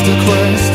Sinister 0.00 0.24
quest. 0.24 0.60
for 0.60 0.69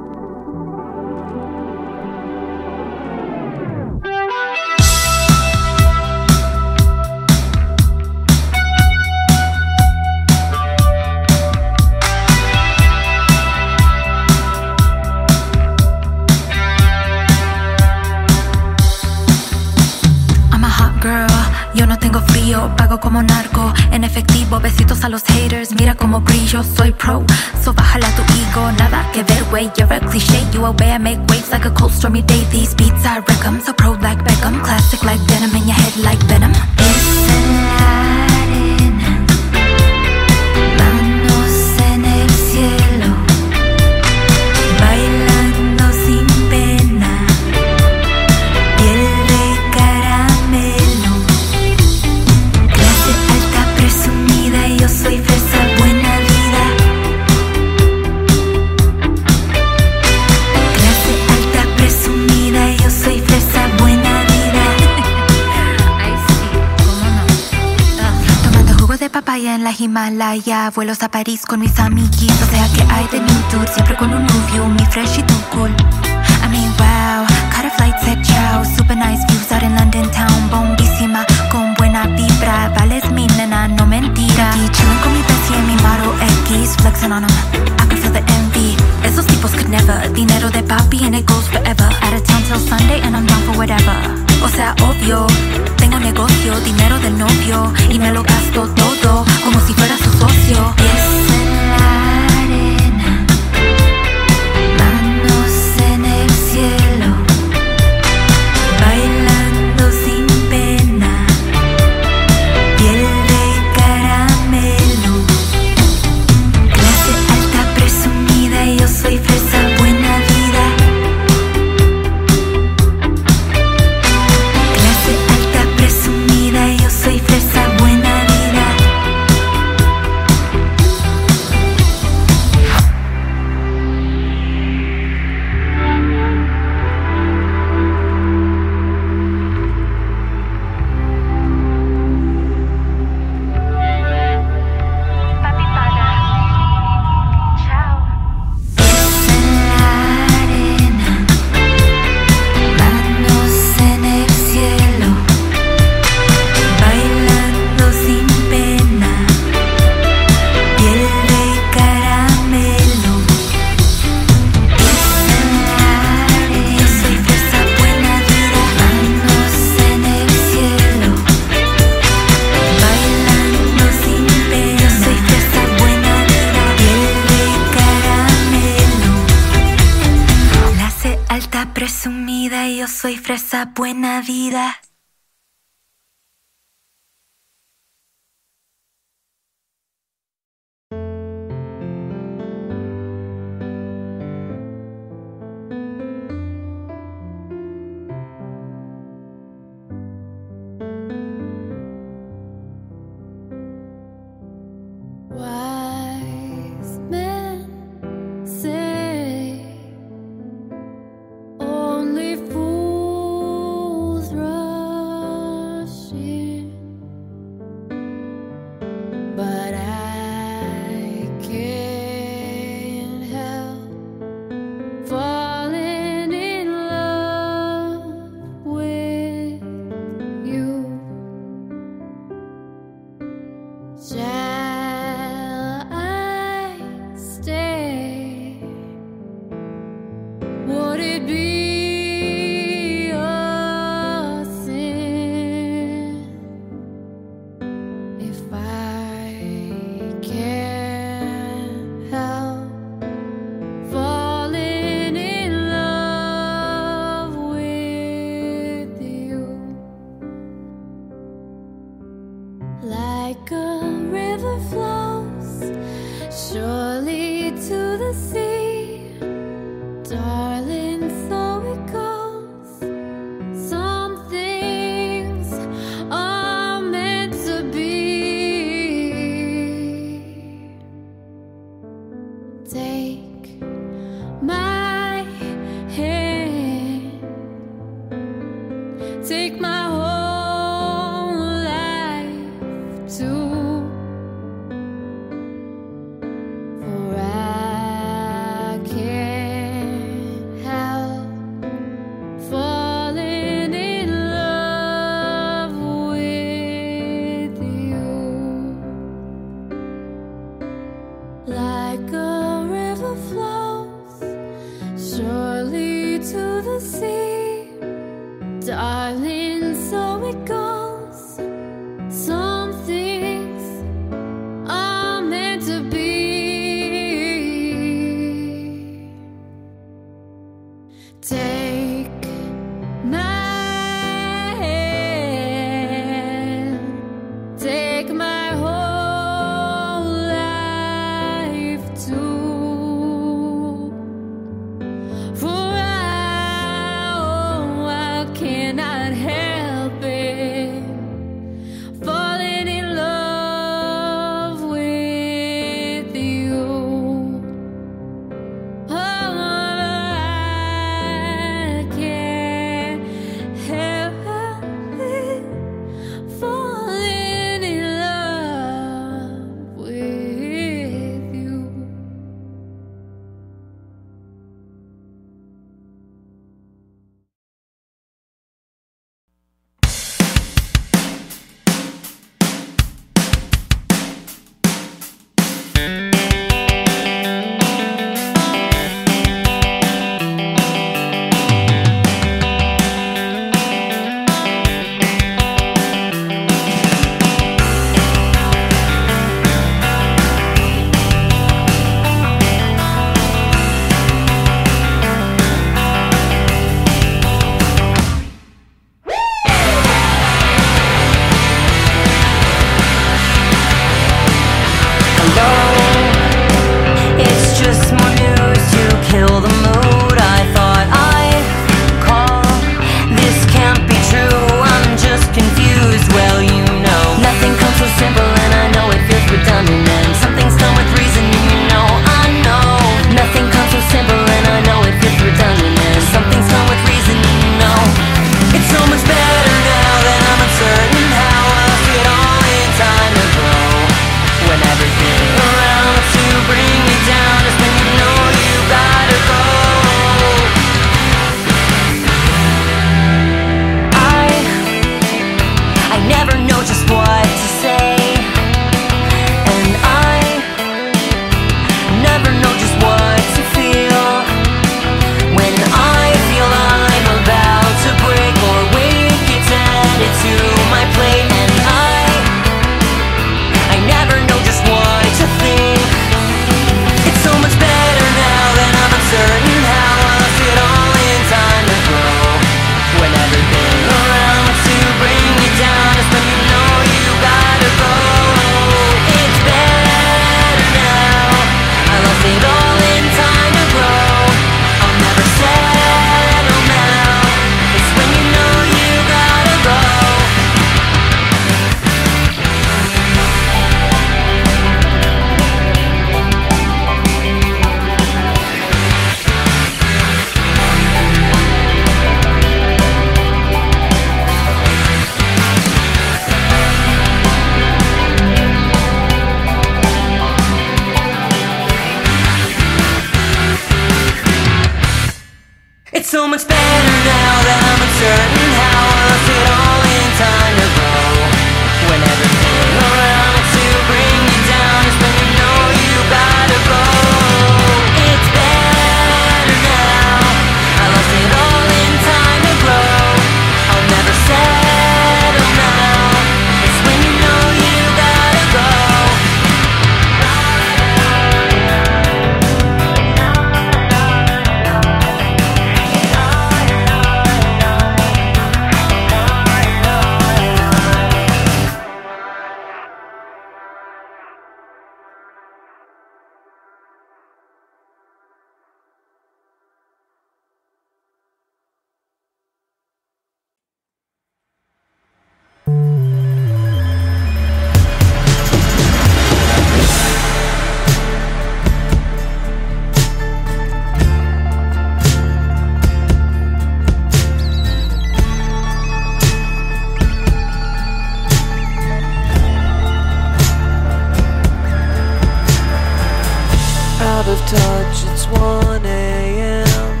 of 597.30 597.38
touch, 597.46 598.04
it's 598.08 598.26
1 598.26 598.84
a.m. 598.84 600.00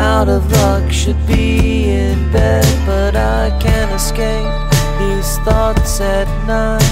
Out 0.00 0.28
of 0.28 0.50
luck, 0.50 0.90
should 0.90 1.24
be 1.24 1.90
in 1.90 2.32
bed, 2.32 2.66
but 2.84 3.14
I 3.14 3.56
can't 3.60 3.92
escape 3.92 4.50
these 4.98 5.38
thoughts 5.44 6.00
at 6.00 6.26
night. 6.48 6.82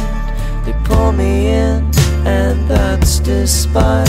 They 0.65 0.73
pull 0.85 1.11
me 1.11 1.49
in, 1.49 1.91
and 2.27 2.69
that's 2.71 3.19
despite 3.19 4.09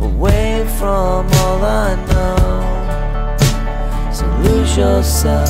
away 0.00 0.66
from 0.78 1.26
all 1.40 1.64
I 1.64 1.94
know. 2.10 3.36
So 4.12 4.26
lose 4.44 4.76
yourself, 4.76 5.48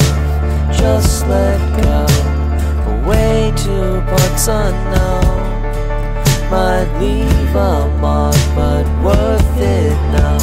just 0.78 1.26
let 1.26 1.58
go, 1.82 2.06
away 2.94 3.52
to 3.64 4.00
parts 4.06 4.46
unknown 4.46 5.65
might 6.50 6.88
leave 7.00 7.54
a 7.56 7.88
mark, 8.00 8.36
but 8.54 8.84
worth 9.02 9.58
it 9.58 9.96
now. 10.14 10.38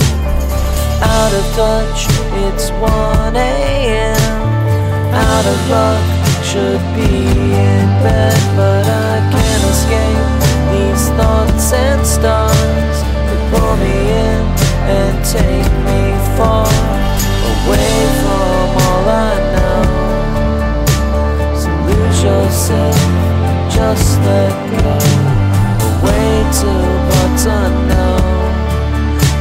Out 1.01 1.33
of 1.33 1.45
touch, 1.55 2.07
it's 2.43 2.71
1 2.71 3.35
a.m. 3.35 4.17
Out 5.13 5.45
of 5.45 5.69
luck, 5.69 6.03
should 6.43 6.83
be 6.95 7.07
in 7.07 7.87
bed, 8.03 8.39
but 8.55 8.85
I 8.85 9.15
can't 9.31 9.65
escape 9.73 10.31
these 10.73 11.09
thoughts 11.17 11.73
and 11.73 12.05
stars 12.05 12.97
that 13.27 13.41
pull 13.51 13.75
me 13.77 13.95
in 14.27 14.41
and 14.99 15.15
take 15.23 15.73
me 15.87 16.01
far 16.35 16.67
away 17.53 17.95
from 18.19 18.65
all 18.83 19.05
I 19.07 19.33
know. 19.55 19.83
So 21.55 21.69
lose 21.87 22.19
yourself, 22.23 22.99
just 23.71 24.19
let 24.21 24.53
go 24.81 25.42
away 26.03 26.43
to 26.59 26.71
unknown. 27.45 28.51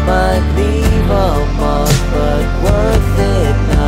Might 0.07 0.45
leave 0.57 1.11
a 1.11 1.31
mark, 1.59 1.97
but 2.13 2.45
worth 2.63 3.19
it 3.19 3.57
now. 3.69 3.82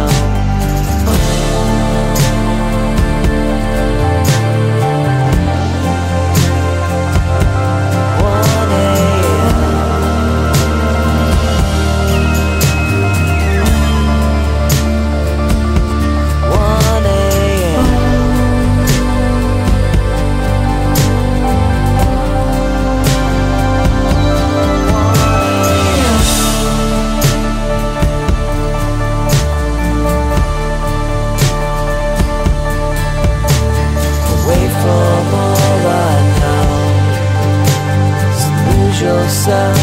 Yourself, 39.35 39.77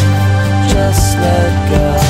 just 0.72 1.18
let 1.18 1.70
go. 1.70 2.01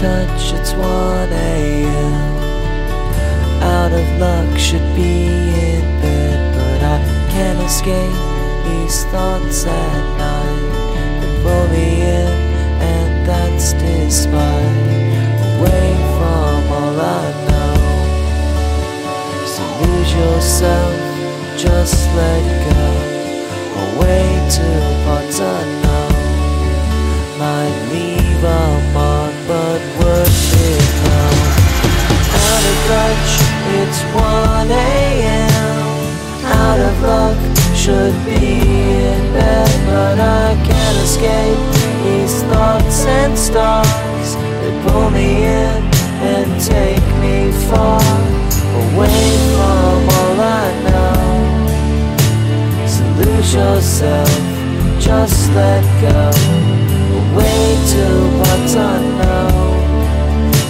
Touch, 0.00 0.54
it's 0.54 0.72
1 0.72 0.82
a.m. 1.30 1.92
Out 3.62 3.92
of 3.92 4.06
luck, 4.18 4.58
should 4.58 4.88
be 4.96 5.28
in 5.68 5.84
bed, 6.00 6.40
but 6.56 6.80
I 6.82 6.98
can't 7.28 7.60
escape 7.60 8.20
these 8.64 9.04
thoughts 9.12 9.66
at 9.66 10.04
night. 10.16 11.20
They 11.20 11.42
pull 11.42 11.68
me 11.68 12.00
in, 12.00 12.32
and 12.80 13.26
that's 13.28 13.74
despite 13.74 14.88
away 15.52 15.92
from 16.16 16.58
all 16.76 16.96
I 16.98 17.26
know. 17.48 17.76
So 19.52 19.62
lose 19.82 20.12
yourself, 20.22 20.94
just 21.58 22.08
let 22.16 22.44
go. 22.72 22.86
Away 23.84 24.26
to 24.56 24.66
parts 25.04 25.38
unknown. 25.40 26.14
Might 27.38 27.76
leave 27.92 28.09
It's 32.92 34.02
1 34.02 34.68
a.m. 34.68 35.50
Out 36.44 36.80
of 36.80 37.02
luck, 37.02 37.38
should 37.72 38.12
be 38.24 38.34
in 38.34 39.32
bed, 39.32 39.70
but 39.86 40.18
I 40.18 40.56
can't 40.66 40.98
escape 40.98 41.60
these 42.02 42.42
thoughts 42.50 43.04
and 43.06 43.38
stars. 43.38 44.34
They 44.60 44.72
pull 44.82 45.08
me 45.10 45.44
in 45.44 45.82
and 46.34 46.50
take 46.60 47.06
me 47.22 47.52
far 47.70 48.02
away 48.82 49.22
from 49.54 49.98
all 50.18 50.40
I 50.40 50.66
know. 50.86 51.14
So 52.88 53.04
lose 53.22 53.54
yourself, 53.54 54.40
just 54.98 55.48
let 55.52 55.84
go. 56.02 56.30
Away 57.20 57.78
to 57.92 58.04
what's 58.40 58.74
unknown. 58.74 59.78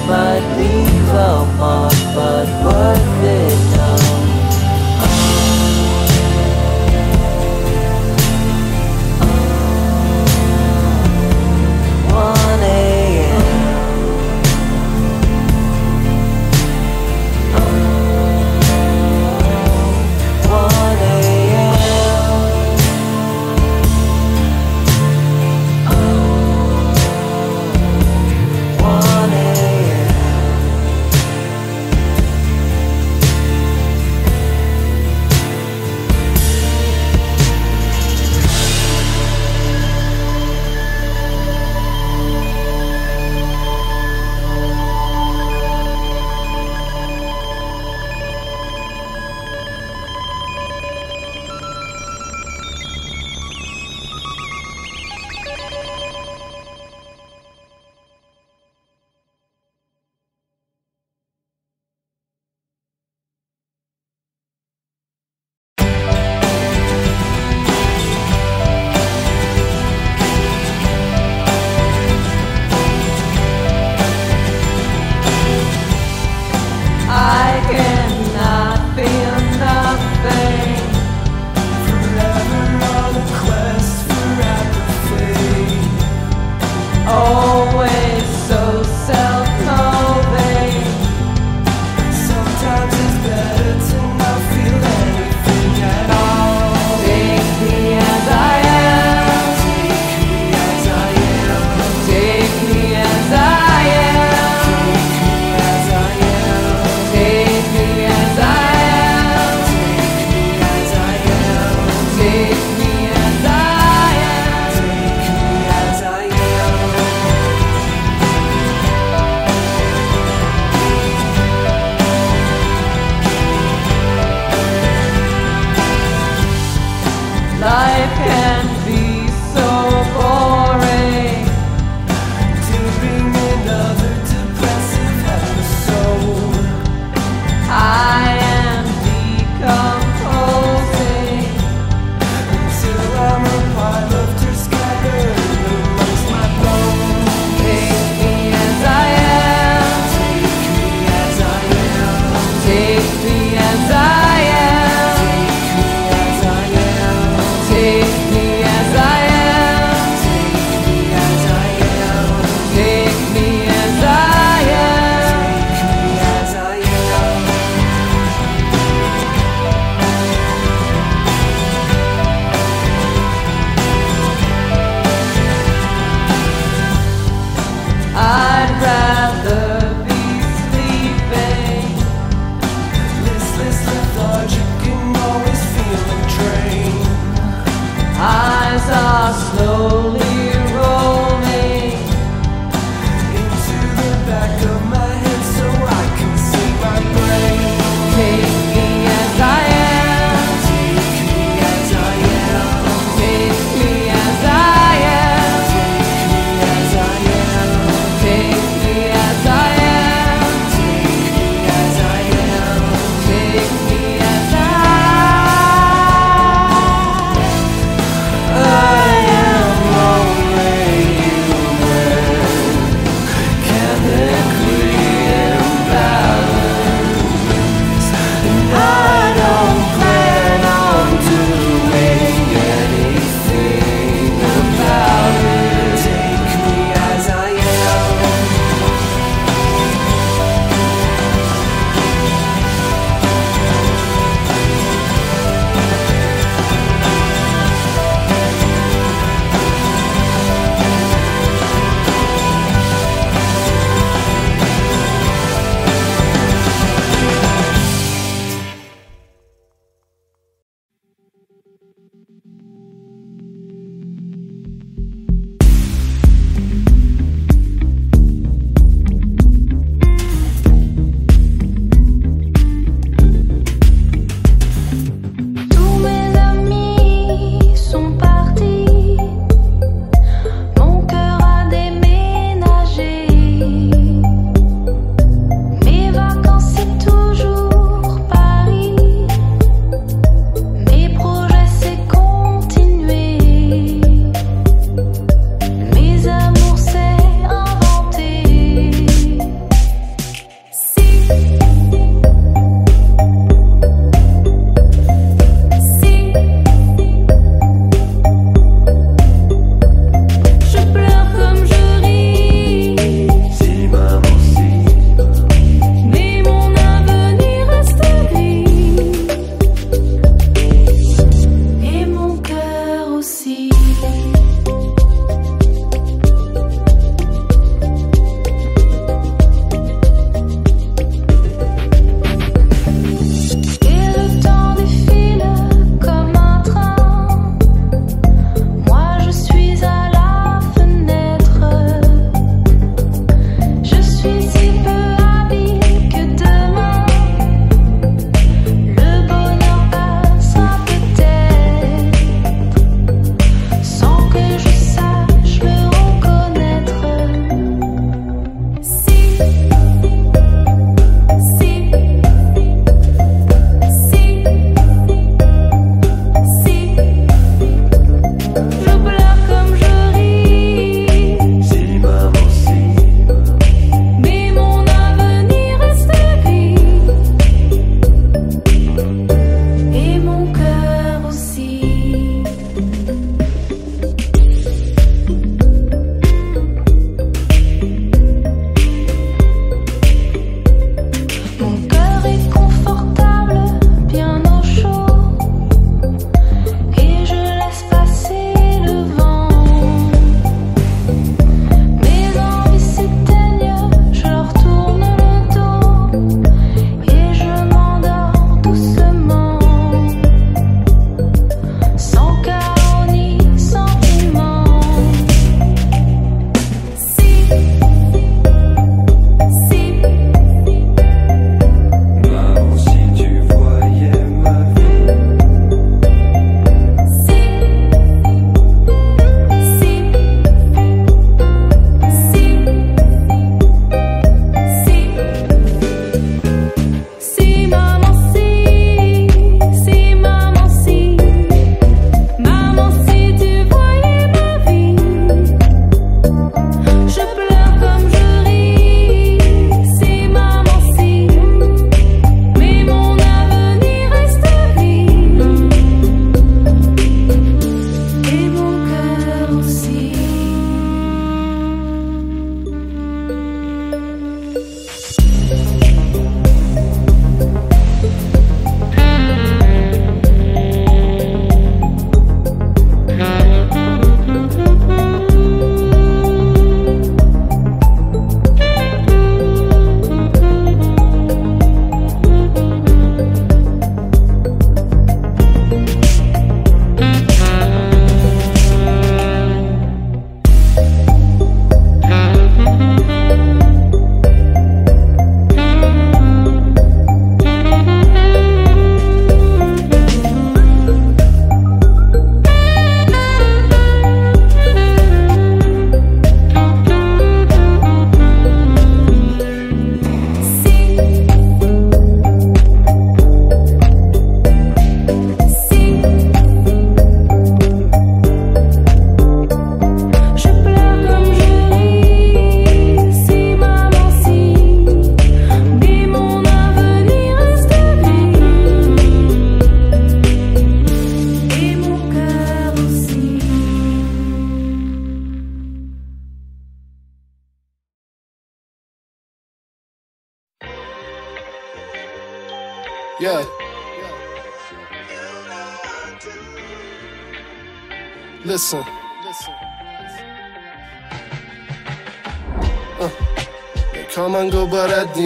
Might 0.07 0.45
leave 0.59 1.00
mark, 1.59 1.93
but 2.15 2.49
worth 2.65 3.25
it 3.25 3.80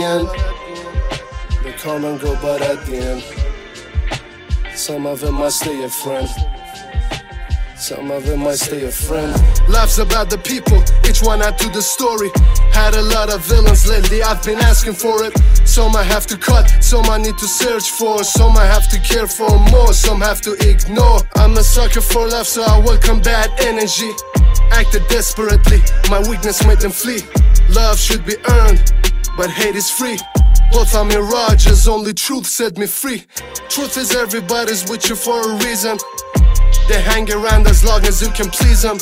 they 0.05 1.73
come 1.79 2.05
and 2.05 2.21
go, 2.21 2.37
but 2.43 2.61
at 2.61 2.85
the 2.85 2.97
end, 2.97 3.25
some 4.77 5.07
of 5.07 5.21
them 5.21 5.37
might 5.37 5.53
stay 5.53 5.83
a 5.83 5.89
friend. 5.89 6.29
Some 7.79 8.11
of 8.11 8.27
them 8.27 8.41
might 8.41 8.59
stay 8.59 8.85
a 8.85 8.91
friend. 8.91 9.33
Life's 9.67 9.97
about 9.97 10.29
the 10.29 10.37
people, 10.37 10.83
each 11.09 11.23
one 11.23 11.41
add 11.41 11.57
to 11.59 11.71
the 11.71 11.81
story. 11.81 12.31
Had 12.73 12.95
a 12.95 13.01
lot 13.01 13.33
of 13.33 13.41
villains 13.47 13.89
lately, 13.89 14.23
I've 14.23 14.45
been 14.45 14.59
asking 14.59 14.95
for 14.95 15.25
it. 15.25 15.33
Some 15.67 15.97
I 15.97 16.03
have 16.03 16.27
to 16.27 16.37
cut, 16.37 16.69
some 16.85 17.07
I 17.09 17.17
need 17.17 17.39
to 17.39 17.47
search 17.47 17.91
for. 17.91 18.23
Some 18.25 18.59
I 18.59 18.67
have 18.67 18.89
to 18.91 18.99
care 19.01 19.27
for 19.27 19.59
more, 19.71 19.95
some 19.95 20.21
have 20.21 20.43
to 20.43 20.53
ignore. 20.69 21.21
I'm 21.37 21.57
a 21.57 21.65
sucker 21.65 22.03
for 22.03 22.29
love, 22.29 22.47
so 22.47 22.63
I 22.63 22.79
welcome 22.79 23.23
bad 23.23 23.51
energy. 23.61 24.11
Acted 24.71 25.09
desperately, 25.09 25.81
my 26.11 26.21
weakness 26.29 26.67
made 26.67 26.81
them 26.81 26.91
flee. 26.91 27.23
Love 27.71 27.99
should 27.99 28.25
be 28.27 28.37
earned, 28.51 28.93
but 29.37 29.51
hate 29.51 29.77
is 29.77 29.91
free. 29.91 30.19
Both 30.73 30.95
are 30.95 31.05
mirages, 31.05 31.87
only 31.89 32.15
truth 32.15 32.47
set 32.47 32.79
me 32.79 32.87
free. 32.87 33.25
Truth 33.69 33.97
is 33.97 34.15
everybody's 34.15 34.89
with 34.89 35.09
you 35.09 35.17
for 35.17 35.41
a 35.41 35.57
reason. 35.65 35.99
They 36.89 37.01
hang 37.01 37.31
around 37.31 37.67
as 37.67 37.85
long 37.85 38.05
as 38.07 38.21
you 38.21 38.29
can 38.31 38.51
please 38.51 38.83
them. 38.83 38.99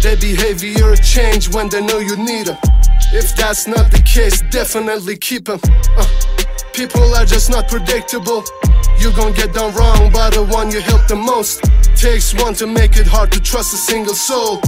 Their 0.00 0.16
behavior 0.16 0.96
change 0.96 1.48
when 1.54 1.68
they 1.68 1.84
know 1.84 1.98
you 1.98 2.16
need 2.16 2.46
them. 2.46 2.58
If 3.12 3.36
that's 3.36 3.66
not 3.66 3.90
the 3.90 4.02
case, 4.02 4.42
definitely 4.50 5.16
keep 5.16 5.44
them. 5.44 5.60
Uh, 5.96 6.06
people 6.72 7.14
are 7.14 7.24
just 7.24 7.50
not 7.50 7.68
predictable. 7.68 8.42
You 8.98 9.12
gon' 9.12 9.32
get 9.32 9.52
done 9.52 9.74
wrong 9.74 10.10
by 10.12 10.30
the 10.30 10.42
one 10.42 10.70
you 10.70 10.80
help 10.80 11.06
the 11.06 11.16
most. 11.16 11.62
Takes 11.96 12.34
one 12.34 12.54
to 12.54 12.66
make 12.66 12.96
it 12.96 13.06
hard 13.06 13.30
to 13.32 13.40
trust 13.40 13.74
a 13.74 13.76
single 13.76 14.14
soul, 14.14 14.60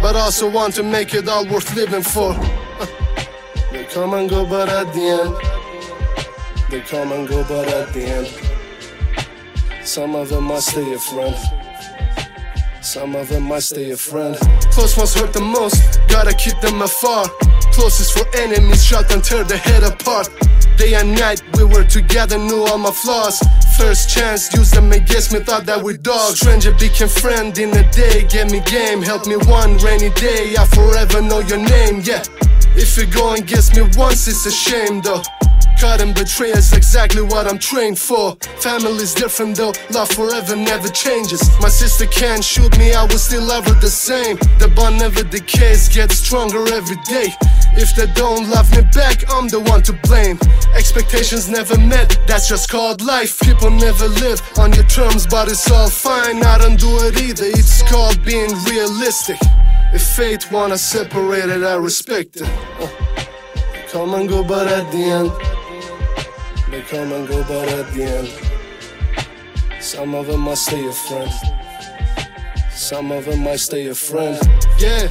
but 0.00 0.14
also 0.16 0.48
one 0.48 0.70
to 0.72 0.82
make 0.82 1.14
it 1.14 1.28
all 1.28 1.46
worth 1.48 1.74
living 1.74 2.02
for. 2.02 2.32
Uh, 2.32 2.86
they 3.72 3.84
come 3.84 4.14
and 4.14 4.28
go, 4.28 4.44
but 4.44 4.68
at 4.68 4.92
the 4.92 5.00
end, 5.00 6.70
they 6.70 6.80
come 6.80 7.12
and 7.12 7.28
go, 7.28 7.42
but 7.44 7.68
at 7.68 7.92
the 7.92 8.04
end, 8.04 9.86
some 9.86 10.14
of 10.14 10.28
them 10.28 10.44
must 10.44 10.68
stay 10.68 10.92
a 10.92 10.98
friend. 10.98 11.36
Some 12.82 13.14
of 13.14 13.28
them 13.28 13.44
might 13.44 13.62
stay 13.62 13.90
a 13.90 13.96
friend. 13.96 14.36
Close 14.72 14.96
ones 14.96 15.14
hurt 15.14 15.32
the 15.32 15.40
most, 15.40 16.00
gotta 16.08 16.34
keep 16.34 16.58
them 16.60 16.80
afar. 16.82 17.26
Closest 17.72 18.16
for 18.16 18.26
enemies, 18.36 18.82
shot 18.82 19.12
and 19.12 19.22
tear 19.22 19.44
the 19.44 19.56
head 19.56 19.82
apart. 19.82 20.28
Day 20.76 20.94
and 20.94 21.14
night, 21.14 21.42
we 21.56 21.64
were 21.64 21.84
together, 21.84 22.38
knew 22.38 22.64
all 22.64 22.78
my 22.78 22.90
flaws. 22.90 23.38
First 23.76 24.08
chance, 24.10 24.52
used 24.54 24.74
them 24.74 24.90
against 24.92 25.32
me, 25.32 25.40
thought 25.40 25.66
that 25.66 25.82
we 25.82 25.98
dogs. 25.98 26.40
Stranger 26.40 26.72
became 26.72 27.08
friend 27.08 27.56
in 27.58 27.70
a 27.76 27.92
day, 27.92 28.26
gave 28.28 28.50
me 28.50 28.60
game, 28.60 29.02
helped 29.02 29.26
me 29.26 29.36
one 29.36 29.76
rainy 29.78 30.10
day. 30.10 30.54
I 30.58 30.66
forever 30.66 31.20
know 31.20 31.40
your 31.40 31.58
name, 31.58 32.00
yeah. 32.02 32.22
If 32.76 32.96
you 32.96 33.06
go 33.06 33.34
against 33.34 33.76
me 33.76 33.82
once, 33.96 34.28
it's 34.28 34.46
a 34.46 34.50
shame 34.50 35.00
though. 35.02 35.22
Cut 35.80 36.02
and 36.02 36.14
betray 36.14 36.50
is 36.50 36.74
exactly 36.74 37.22
what 37.22 37.46
I'm 37.46 37.58
trained 37.58 37.98
for. 37.98 38.36
Family's 38.60 39.14
different 39.14 39.56
though, 39.56 39.72
love 39.90 40.10
forever 40.10 40.54
never 40.54 40.88
changes. 40.88 41.40
My 41.58 41.70
sister 41.70 42.04
can't 42.04 42.44
shoot 42.44 42.76
me, 42.78 42.92
I 42.92 43.04
will 43.04 43.18
still 43.18 43.42
love 43.42 43.66
her 43.66 43.80
the 43.80 43.88
same. 43.88 44.36
The 44.58 44.68
bond 44.76 44.98
never 44.98 45.22
decays, 45.22 45.88
gets 45.88 46.16
stronger 46.16 46.60
every 46.74 46.96
day. 47.08 47.32
If 47.80 47.96
they 47.96 48.12
don't 48.12 48.50
love 48.50 48.70
me 48.76 48.82
back, 48.92 49.24
I'm 49.30 49.48
the 49.48 49.60
one 49.60 49.82
to 49.84 49.94
blame. 50.04 50.38
Expectations 50.76 51.48
never 51.48 51.78
met, 51.78 52.18
that's 52.26 52.46
just 52.46 52.68
called 52.68 53.00
life. 53.00 53.40
People 53.40 53.70
never 53.70 54.06
live 54.20 54.42
on 54.58 54.74
your 54.74 54.84
terms, 54.84 55.26
but 55.26 55.48
it's 55.48 55.70
all 55.70 55.88
fine. 55.88 56.44
I 56.44 56.58
don't 56.58 56.78
do 56.78 56.90
it 57.06 57.18
either, 57.22 57.46
it's 57.46 57.82
called 57.90 58.22
being 58.22 58.52
realistic. 58.68 59.38
If 59.92 60.02
fate 60.02 60.50
wanna 60.52 60.78
separate 60.78 61.48
it, 61.48 61.64
I 61.64 61.74
respect 61.74 62.36
it. 62.36 62.48
Uh, 62.80 62.88
come 63.88 64.14
and 64.14 64.28
go, 64.28 64.44
but 64.44 64.68
at 64.68 64.90
the 64.92 64.98
end. 64.98 65.30
They 66.70 66.82
come 66.82 67.12
and 67.12 67.26
go, 67.26 67.42
but 67.42 67.68
at 67.68 67.92
the 67.92 68.04
end, 68.04 68.28
some 69.82 70.14
of 70.14 70.28
them 70.28 70.40
might 70.40 70.58
stay 70.58 70.86
a 70.86 70.92
friend. 70.92 71.32
Some 72.70 73.10
of 73.10 73.24
them 73.24 73.42
might 73.42 73.58
stay 73.58 73.88
a 73.88 73.94
friend. 73.94 74.38
Yeah. 74.78 75.08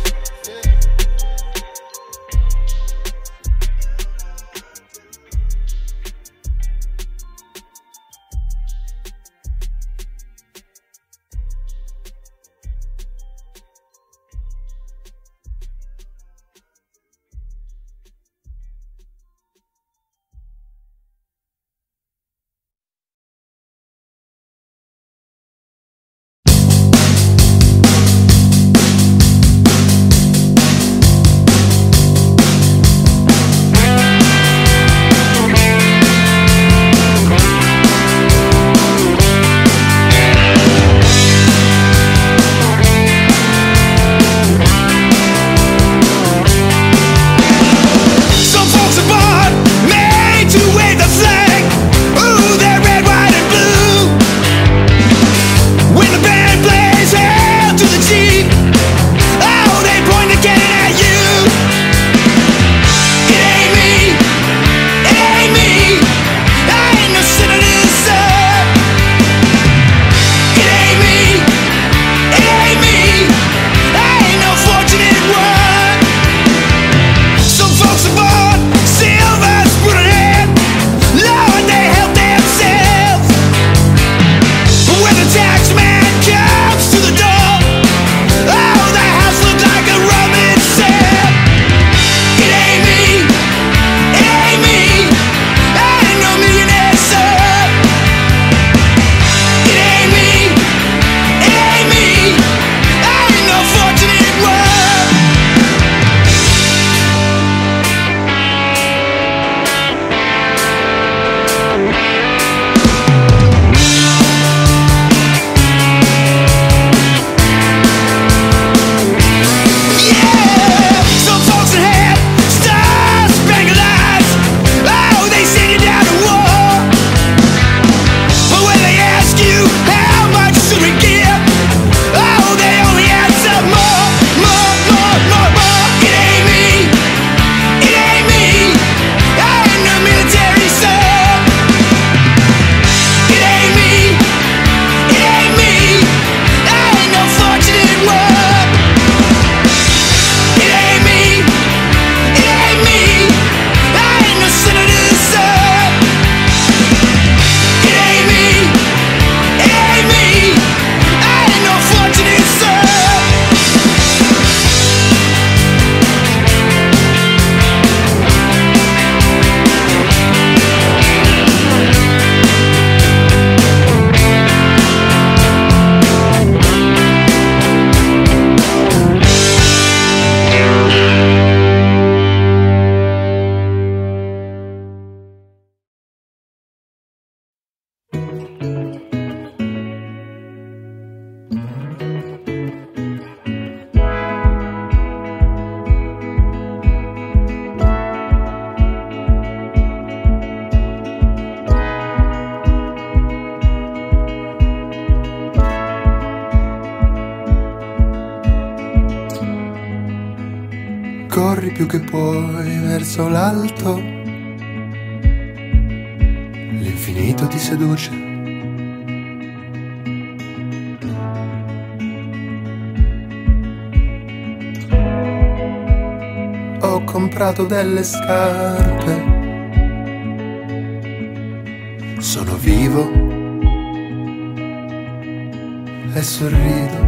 e 236.13 236.23
sorrido. 236.23 237.07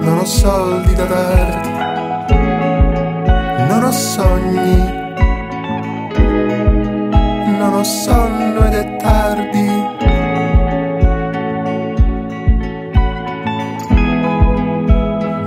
Non 0.00 0.18
ho 0.18 0.24
soldi 0.24 0.94
da 0.94 1.04
darti, 1.04 1.70
non 3.68 3.82
ho 3.84 3.90
sogni, 3.90 4.76
non 7.58 7.74
ho 7.74 7.82
sonno 7.84 8.64
ed 8.66 8.74
è 8.74 8.96
tardi. 8.96 9.90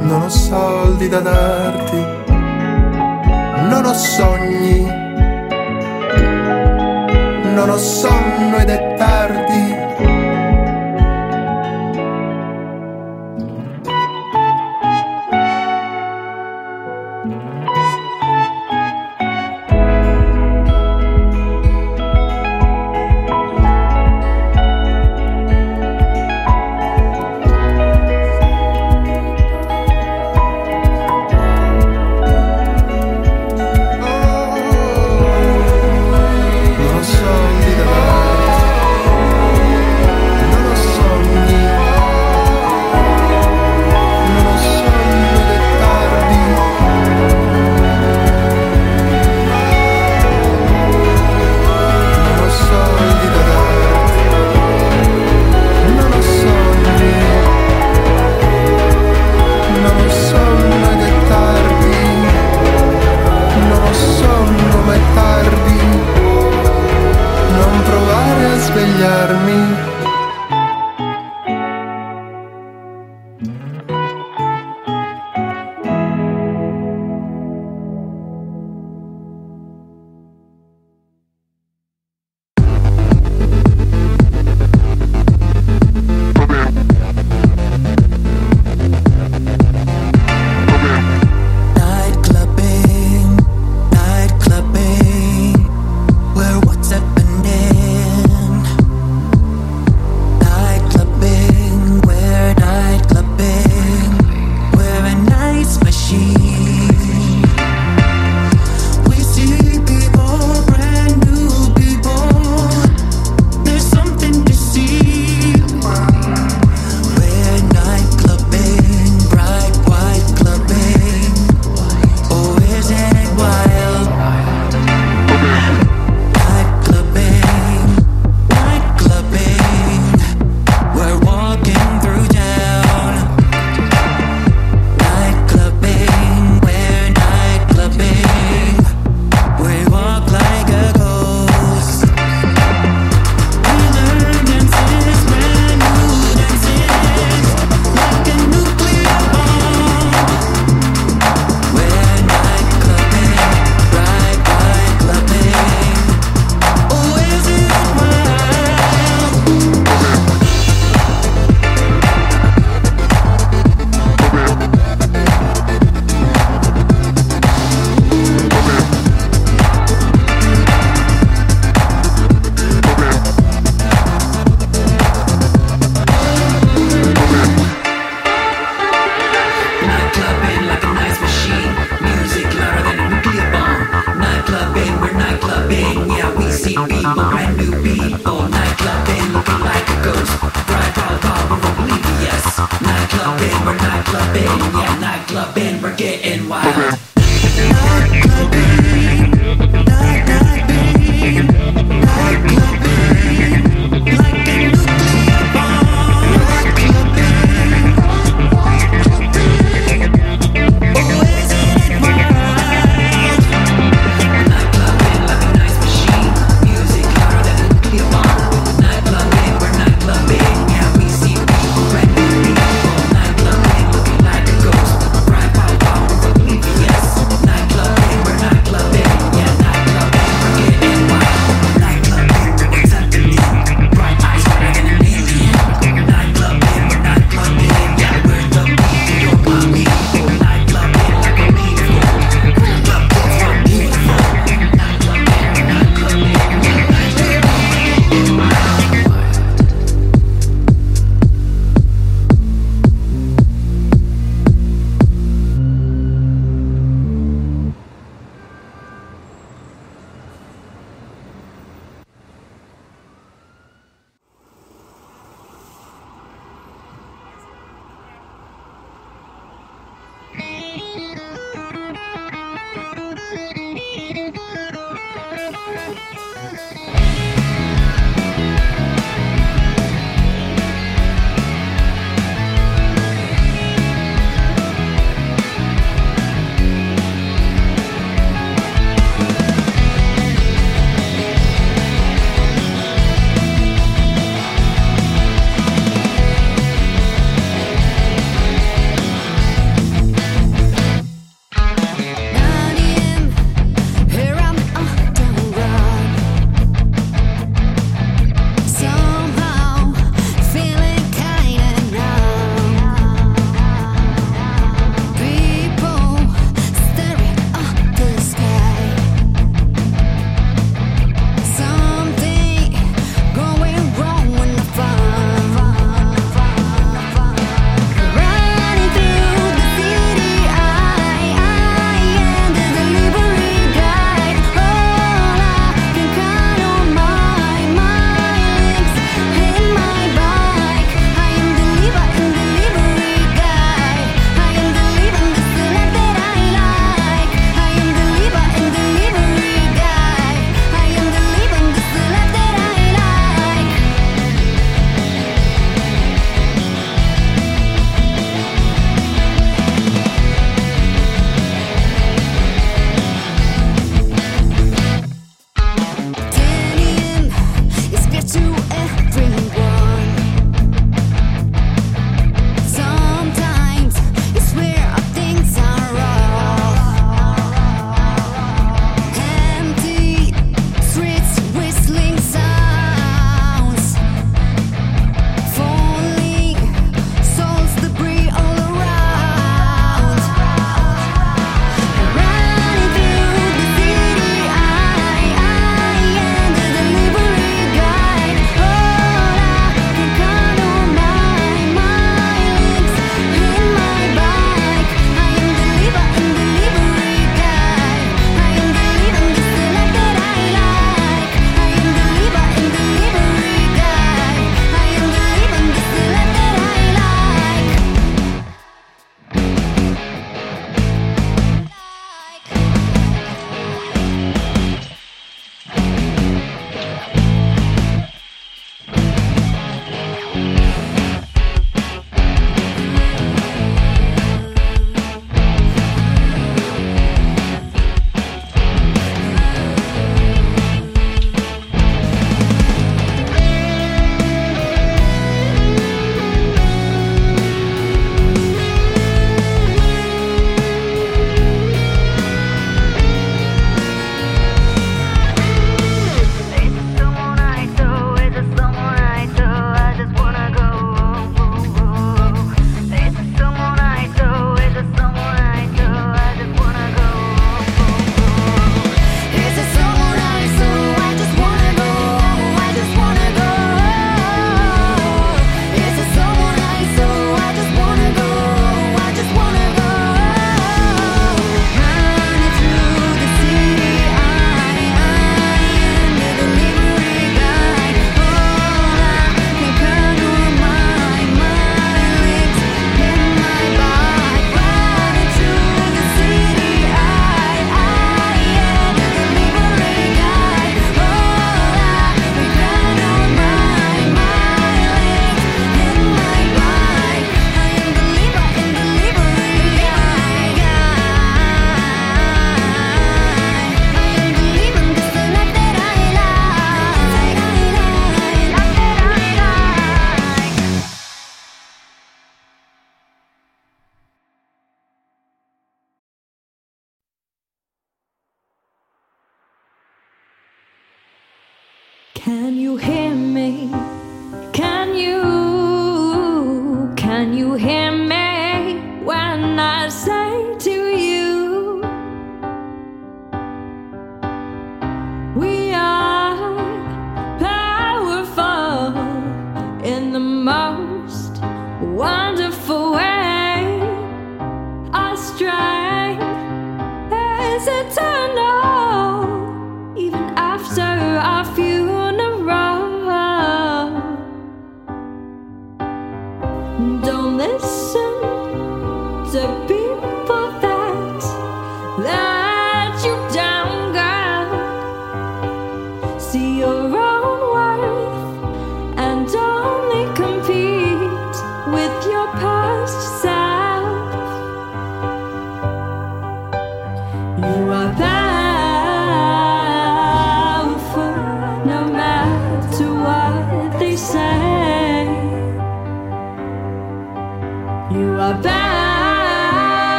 Non 0.00 0.22
ho 0.22 0.28
soldi 0.28 1.08
da 1.08 1.20
darti, 1.20 2.06
non 3.68 3.84
ho 3.84 3.94
sogni 3.94 5.01
non 7.64 7.76
ho 7.76 7.78
sonno 7.78 8.58
ed 8.58 8.70
è 8.70 8.94
tardi. 8.96 9.71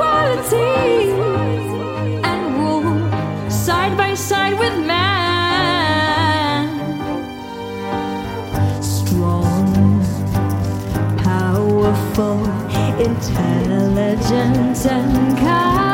equality 0.00 1.12
and 2.24 2.42
rule 2.58 3.50
side 3.50 3.94
by 3.98 4.14
side 4.14 4.58
with 4.58 4.78
man. 4.86 5.10
Strong, 8.82 10.02
powerful, 11.18 12.46
intelligent, 12.98 14.86
and 14.86 15.38
kind. 15.38 15.89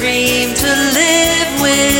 Dream 0.00 0.54
to 0.54 0.66
live 0.66 1.60
with. 1.60 1.99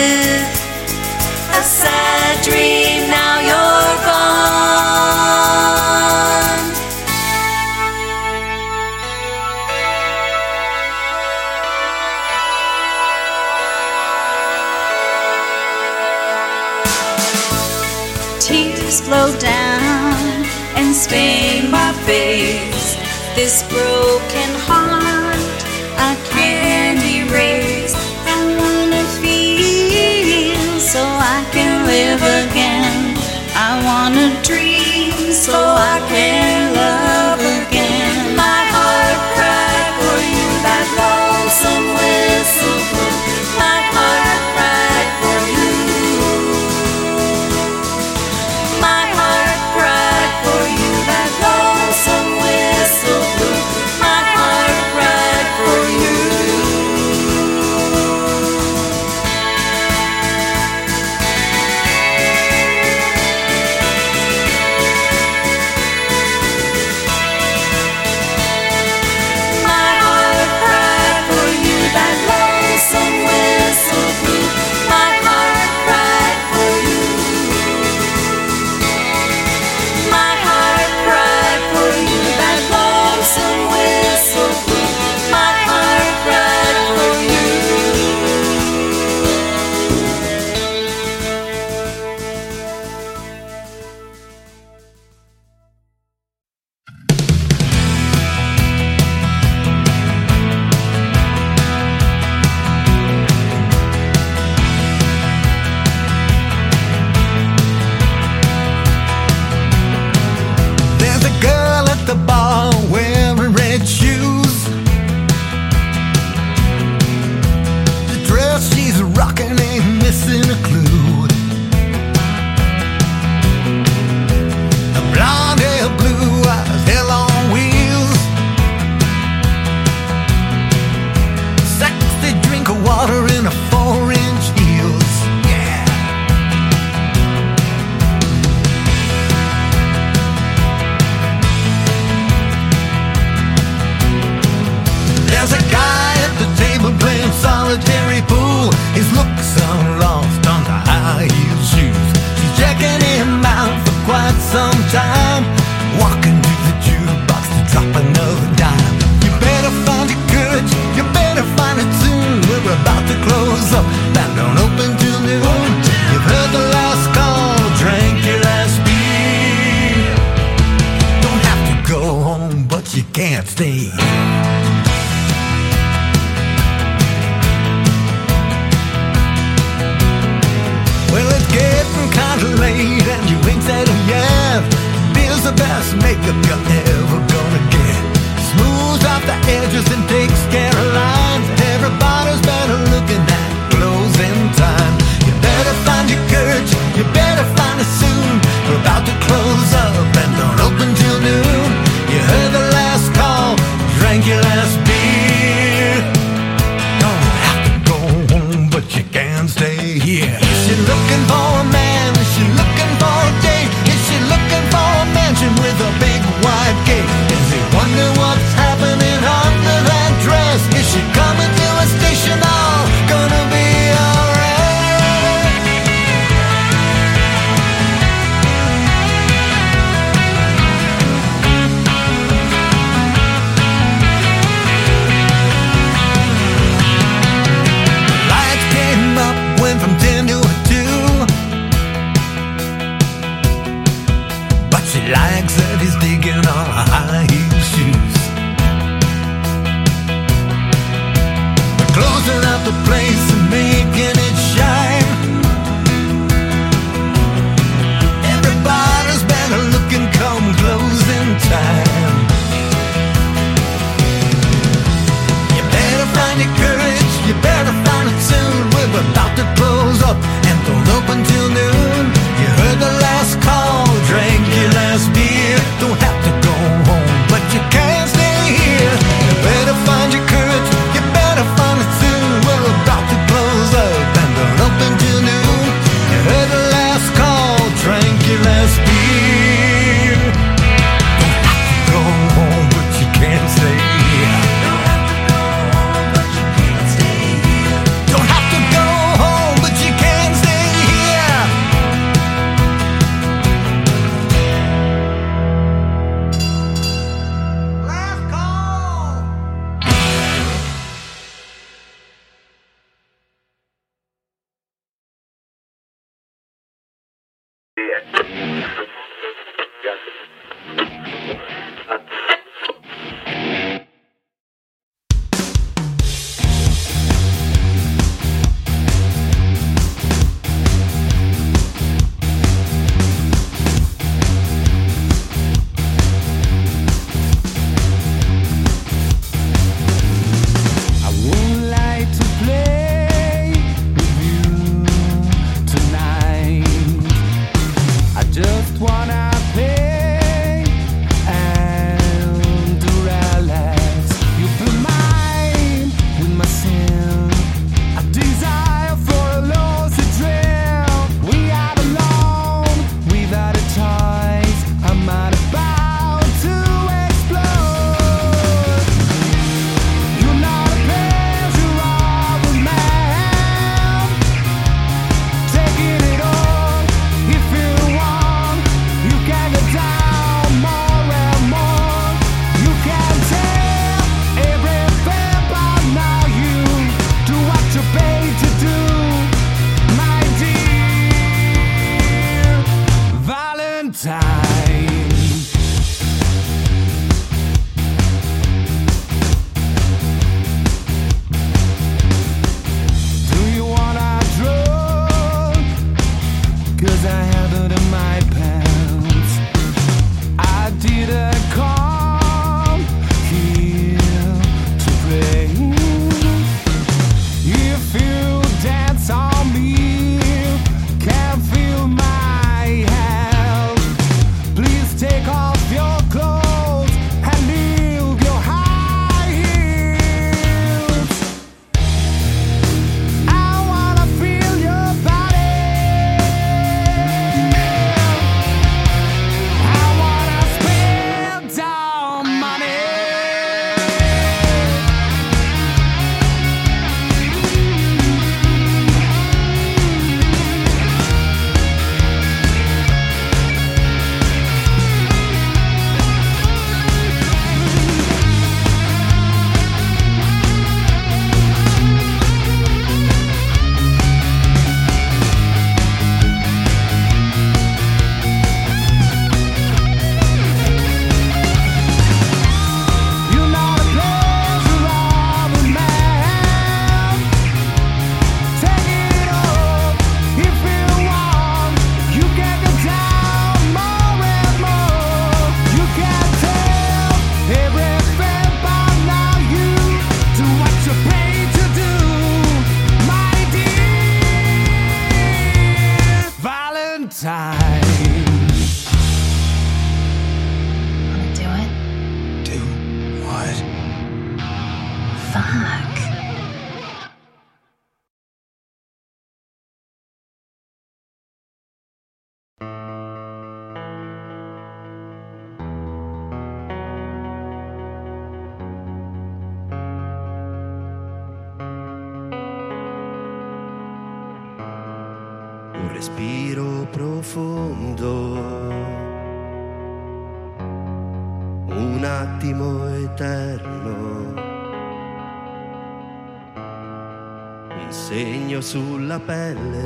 Pelle, 539.27 539.80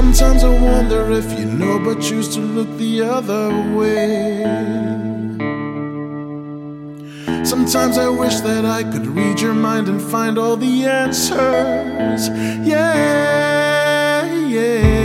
Sometimes 0.00 0.44
I 0.44 0.48
wonder 0.48 1.10
if 1.10 1.28
you 1.36 1.44
know, 1.44 1.80
but 1.80 2.00
choose 2.00 2.32
to 2.36 2.40
look 2.40 2.70
the 2.78 3.02
other 3.02 3.48
way. 3.76 4.44
Sometimes 7.44 7.98
I 7.98 8.08
wish 8.08 8.36
that 8.42 8.64
I 8.64 8.84
could 8.84 9.08
read 9.08 9.40
your 9.40 9.54
mind 9.54 9.88
and 9.88 10.00
find 10.00 10.38
all 10.38 10.56
the 10.56 10.84
answers. 10.84 12.28
Yeah, 12.64 14.24
yeah. 14.46 14.97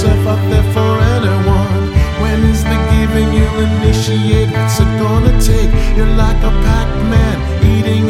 yourself 0.00 0.26
out 0.28 0.50
there 0.50 0.62
for 0.72 0.92
anyone. 1.16 1.92
When 2.22 2.40
is 2.50 2.64
the 2.64 2.78
giving 2.92 3.32
you 3.34 3.48
initiate? 3.60 4.50
What's 4.50 4.80
it 4.80 4.90
gonna 4.98 5.38
take? 5.40 5.70
You're 5.96 6.14
like 6.16 6.40
a 6.42 6.52
Pac 6.64 6.88
Man 7.12 7.36
eating 7.72 8.08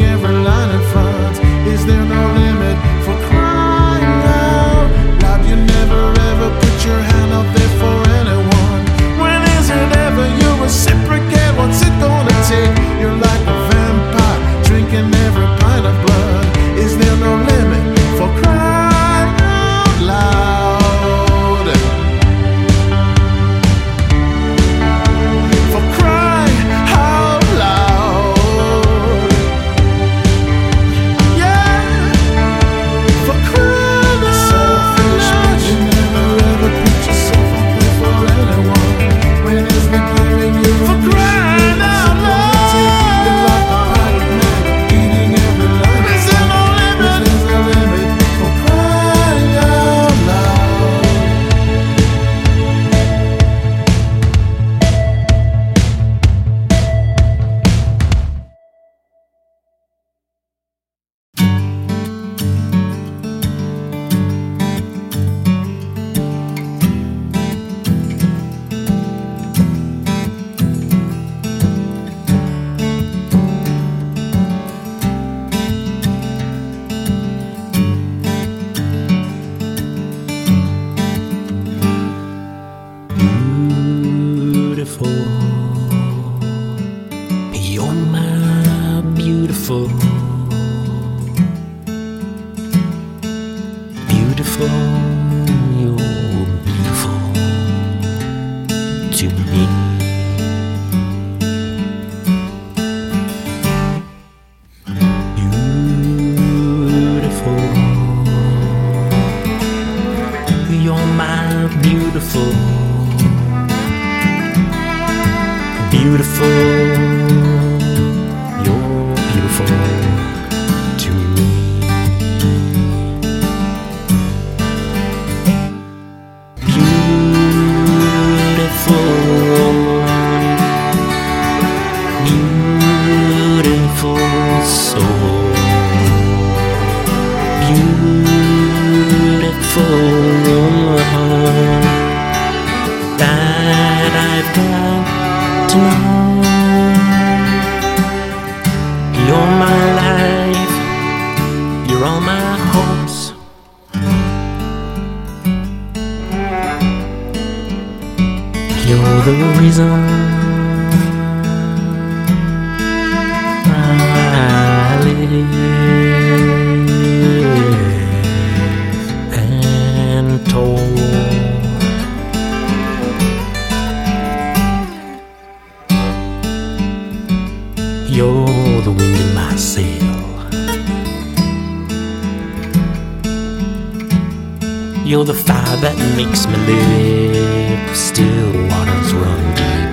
You're 185.03 185.25
the 185.25 185.33
fire 185.33 185.77
that 185.81 185.97
makes 186.15 186.45
me 186.45 186.55
live. 186.69 187.97
Still 187.97 188.53
waters 188.69 189.11
run 189.17 189.43
deep, 189.57 189.91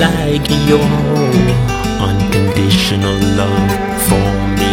like 0.00 0.46
your 0.70 0.88
unconditional 1.98 3.18
love 3.34 3.72
for 4.06 4.30
me. 4.56 4.72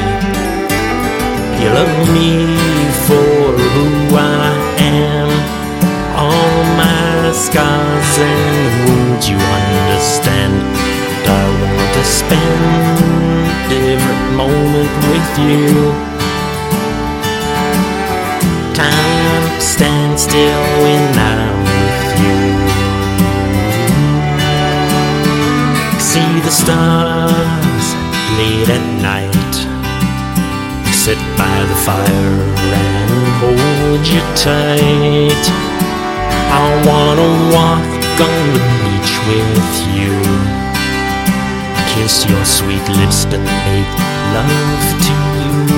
You 1.59 1.69
love 1.73 1.97
me 2.13 2.45
for 3.09 3.57
who 3.73 4.15
I 4.15 4.53
am. 4.79 5.29
All 6.15 6.57
my 6.77 7.33
scars 7.33 8.13
and 8.21 8.71
wounds, 8.85 9.27
you 9.27 9.35
understand. 9.35 10.61
I 11.25 11.43
want 11.59 11.91
to 11.97 12.03
spend 12.05 13.73
every 13.73 14.37
moment 14.37 14.93
with 15.09 15.29
you. 15.41 16.12
stand 19.63 20.19
still 20.19 20.63
when 20.83 21.17
I'm 21.17 21.55
with 21.63 22.03
you. 22.23 22.39
See 25.99 26.33
the 26.47 26.51
stars 26.51 27.85
late 28.37 28.69
at 28.77 28.85
night. 29.01 29.55
Sit 30.91 31.17
by 31.39 31.57
the 31.71 31.79
fire 31.87 32.35
and 32.75 33.11
hold 33.39 34.03
you 34.13 34.21
tight. 34.35 35.43
I 36.51 36.65
wanna 36.87 37.29
walk 37.55 37.87
on 38.29 38.43
the 38.55 38.63
beach 38.79 39.13
with 39.29 39.73
you. 39.97 40.15
Kiss 41.91 42.25
your 42.29 42.45
sweet 42.45 42.85
lips 42.99 43.23
and 43.25 43.43
make 43.43 43.93
love 44.35 44.83
to 45.07 45.13
you. 45.43 45.72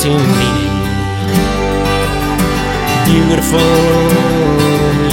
to 0.00 0.08
me. 0.08 0.50
Beautiful, 3.04 3.60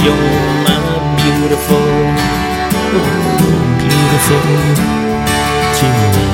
you're 0.02 0.28
my 0.64 0.78
beautiful, 1.20 1.88
beautiful 3.84 4.44
to 5.78 5.86
me. 6.14 6.26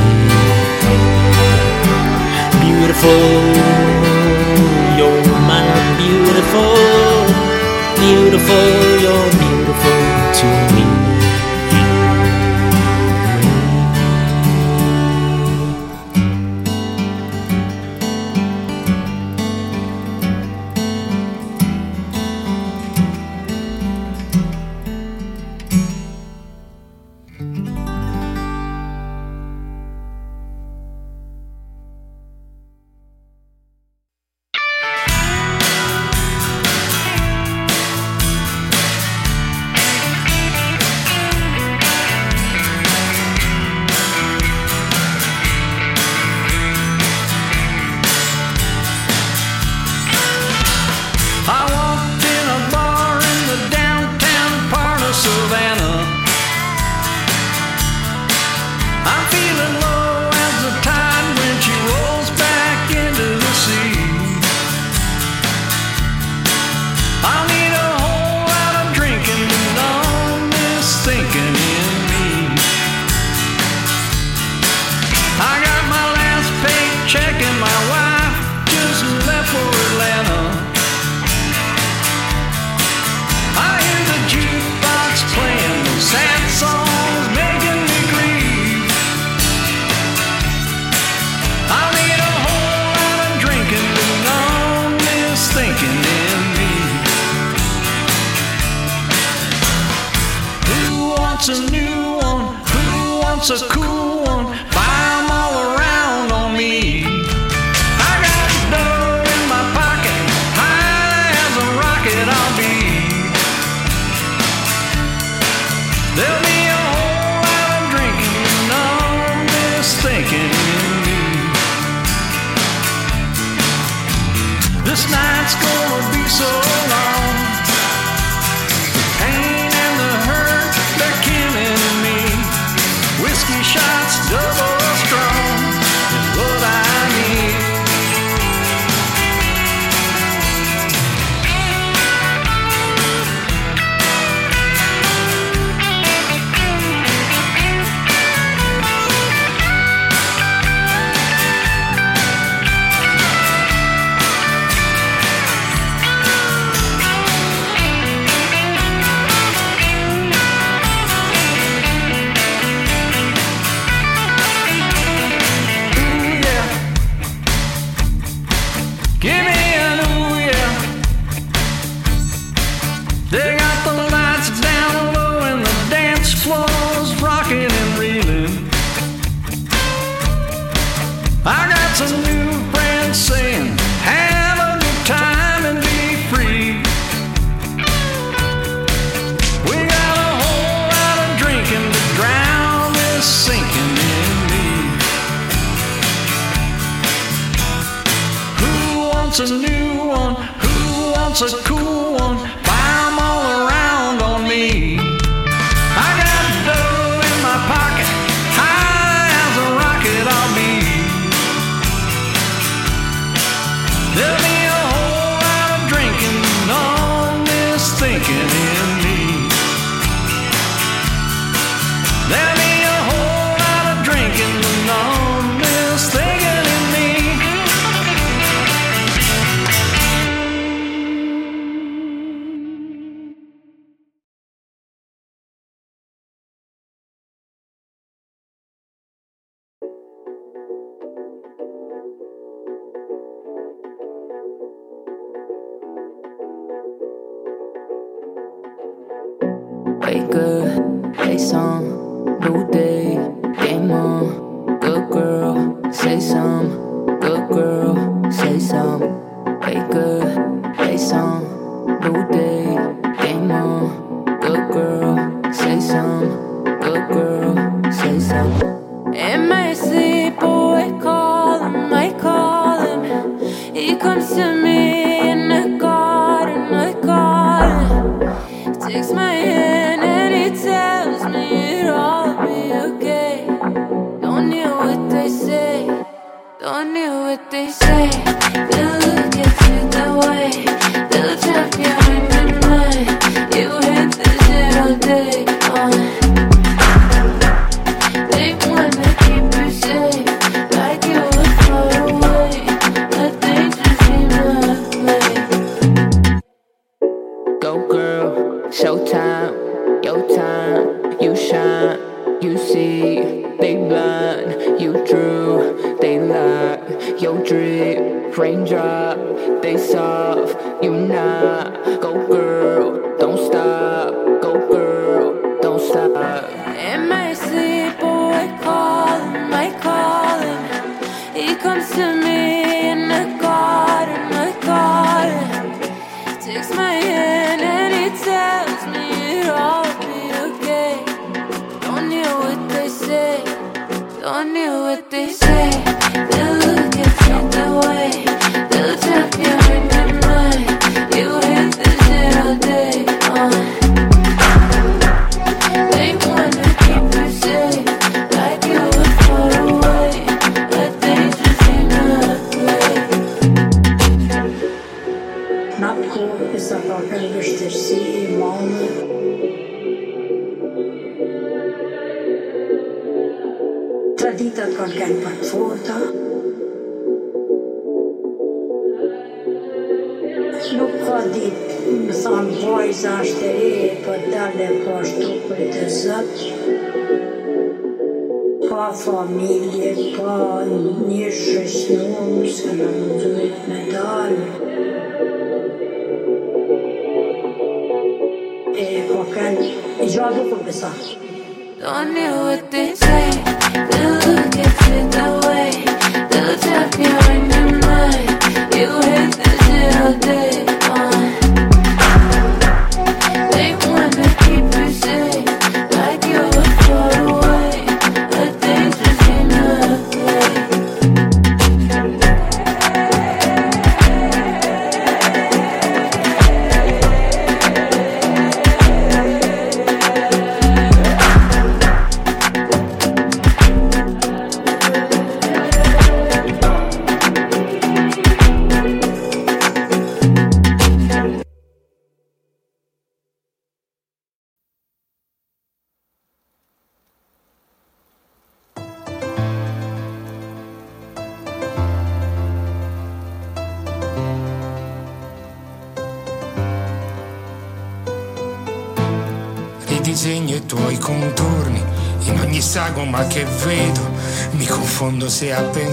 Beautiful, 2.62 3.24
you're 4.98 5.24
my 5.50 5.66
beautiful, 5.98 6.74
beautiful. 7.98 8.83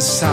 Se 0.02 0.31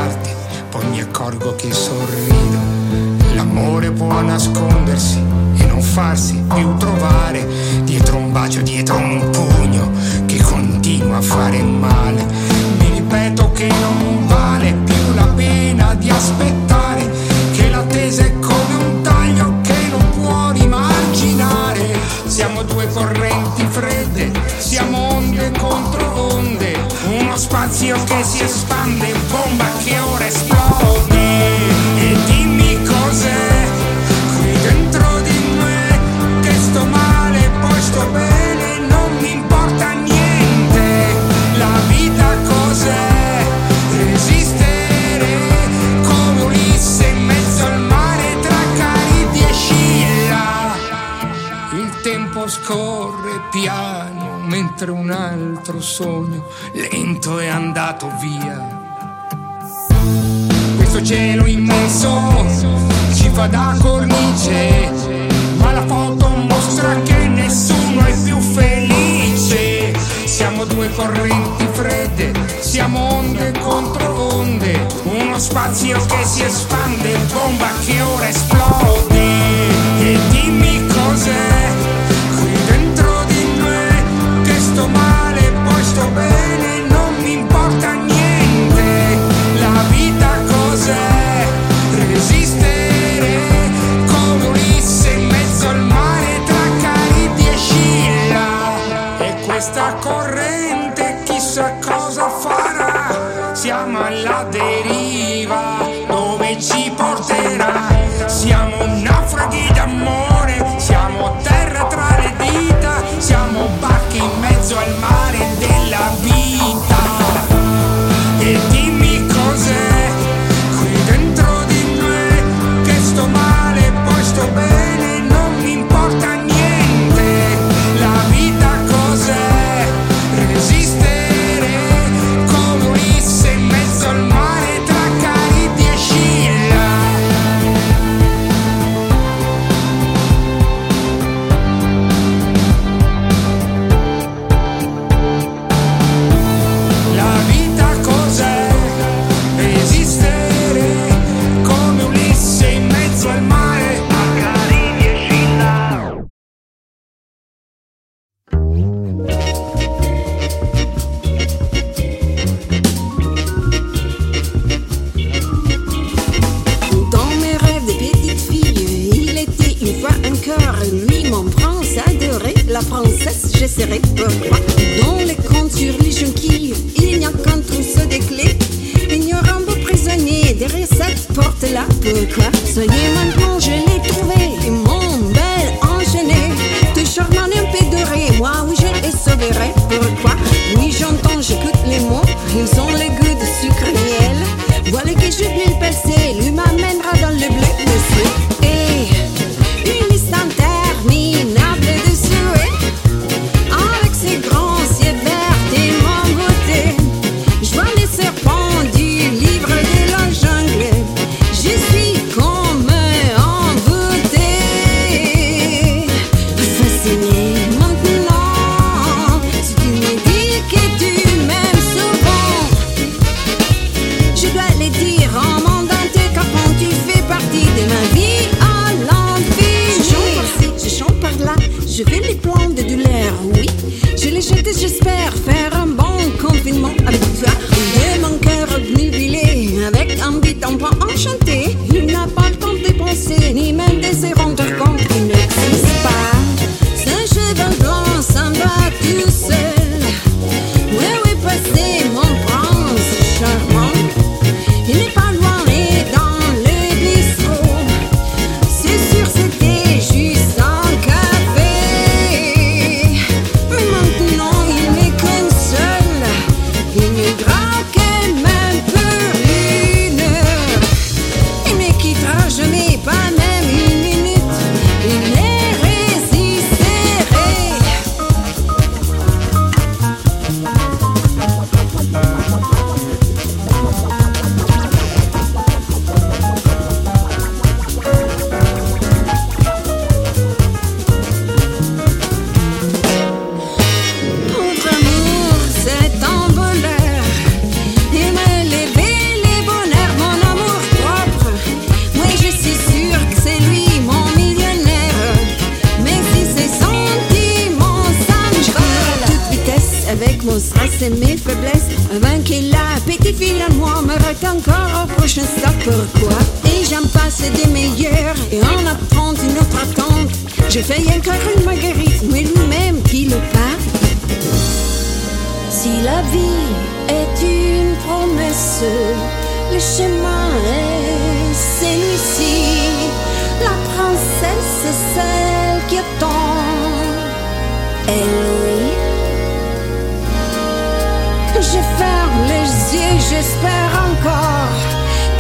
j'espère 343.31 343.91
encore 344.11 344.79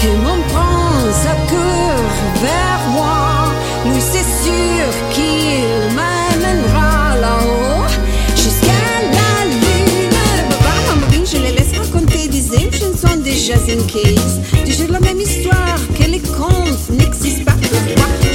que 0.00 0.08
mon 0.24 0.38
prince 0.52 1.26
a 1.26 1.36
coeur 1.50 1.98
vers 2.42 2.82
moi. 2.92 3.52
Lui, 3.86 4.00
c'est 4.00 4.28
sûr 4.44 4.84
qu'il 5.12 5.94
m'amènera 5.96 7.16
là-haut 7.20 7.86
jusqu'à 8.36 8.82
la 9.16 9.44
lune. 9.44 10.10
Baba, 10.60 10.94
Mamorin, 10.94 11.24
je 11.24 11.38
les 11.38 11.52
laisse 11.52 11.78
raconter 11.78 12.28
des 12.28 12.54
aimes 12.54 12.72
chansons 12.72 13.16
de 13.16 13.30
Jason 13.30 13.82
Case. 13.86 14.40
Toujours 14.66 14.92
la 14.92 15.00
même 15.00 15.20
histoire, 15.20 15.78
que 15.98 16.04
les 16.04 16.20
contes 16.20 16.90
n'existent 16.90 17.44
pas 17.44 17.52
pour. 17.52 18.27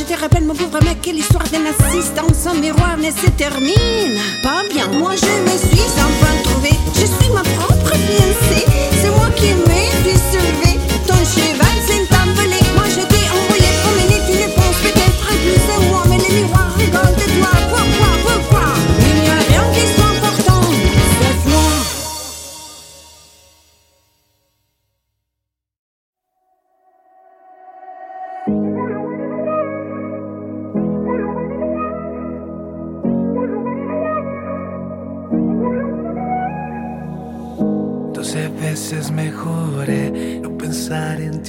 je 0.00 0.14
te 0.14 0.18
rappelle, 0.18 0.44
mon 0.44 0.54
pauvre 0.54 0.82
mec, 0.82 1.02
que 1.02 1.10
l'histoire 1.10 1.44
d'un 1.44 1.64
assistant 1.66 2.26
sans 2.32 2.54
miroir 2.54 2.96
ne 2.96 3.10
se 3.10 3.28
termine 3.36 4.18
pas 4.42 4.62
bien. 4.72 4.88
Moi, 4.88 5.12
je 5.14 5.26
me 5.26 5.58
suis 5.58 5.90
enfin 5.96 6.34
trouvée, 6.42 6.78
je 6.94 7.06
suis 7.06 7.32
ma 7.32 7.42
propre 7.42 7.92
fiancée. 7.92 8.64
C'est 9.02 9.10
moi 9.10 9.28
qui 9.36 9.52
me 9.52 10.16
suis 10.30 10.78
ton 11.06 11.16
cheval. 11.16 11.69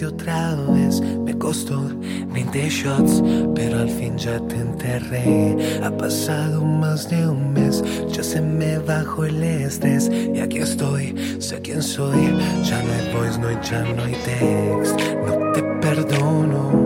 otra 0.05 0.55
vez. 0.55 1.01
Me 1.01 1.37
costó 1.37 1.89
20 2.33 2.69
shots, 2.69 3.23
pero 3.55 3.79
al 3.79 3.89
fin 3.89 4.17
ya 4.17 4.39
te 4.47 4.55
enterré. 4.55 5.79
Ha 5.83 5.91
pasado 5.91 6.63
más 6.63 7.09
de 7.09 7.27
un 7.27 7.53
mes, 7.53 7.83
ya 8.11 8.23
se 8.23 8.41
me 8.41 8.79
bajó 8.79 9.25
el 9.25 9.43
estrés. 9.43 10.09
Y 10.09 10.39
aquí 10.39 10.59
estoy, 10.59 11.15
sé 11.39 11.61
quién 11.61 11.81
soy. 11.81 12.35
Ya 12.63 12.81
no 12.83 12.93
hay 12.93 13.13
voice, 13.13 13.39
no 13.39 13.47
hay 13.47 13.59
chat, 13.61 13.87
no 13.95 14.03
hay 14.03 14.15
text. 14.25 14.99
No 15.25 15.51
te 15.53 15.63
perdono. 15.81 16.80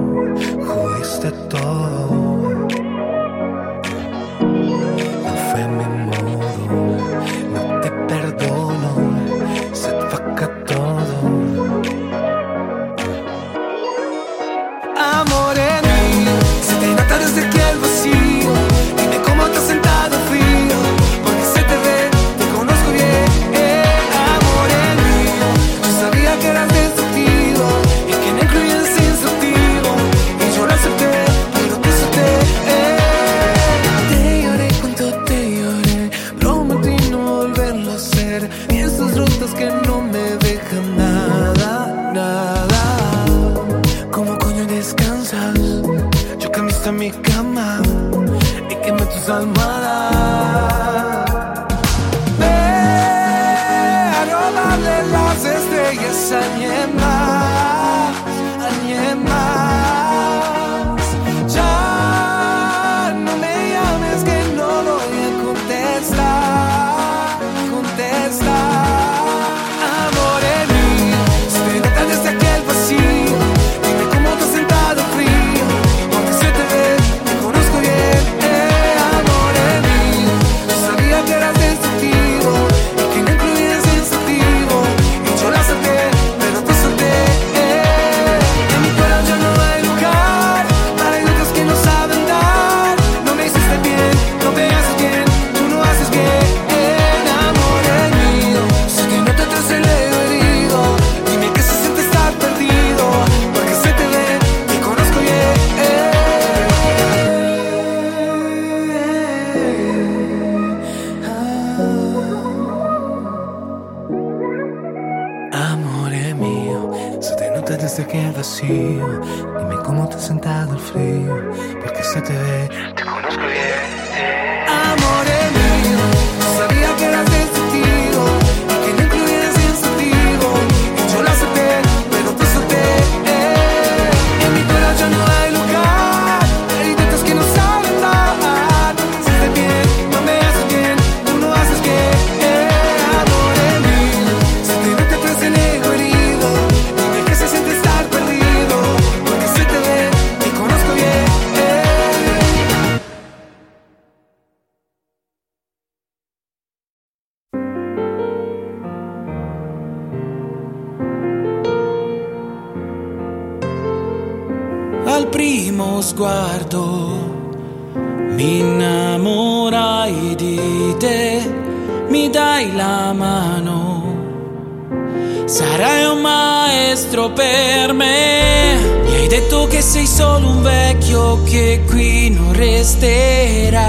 solo 180.16 180.48
un 180.48 180.62
vecchio 180.62 181.44
che 181.44 181.84
qui 181.86 182.30
non 182.30 182.54
resterà. 182.54 183.84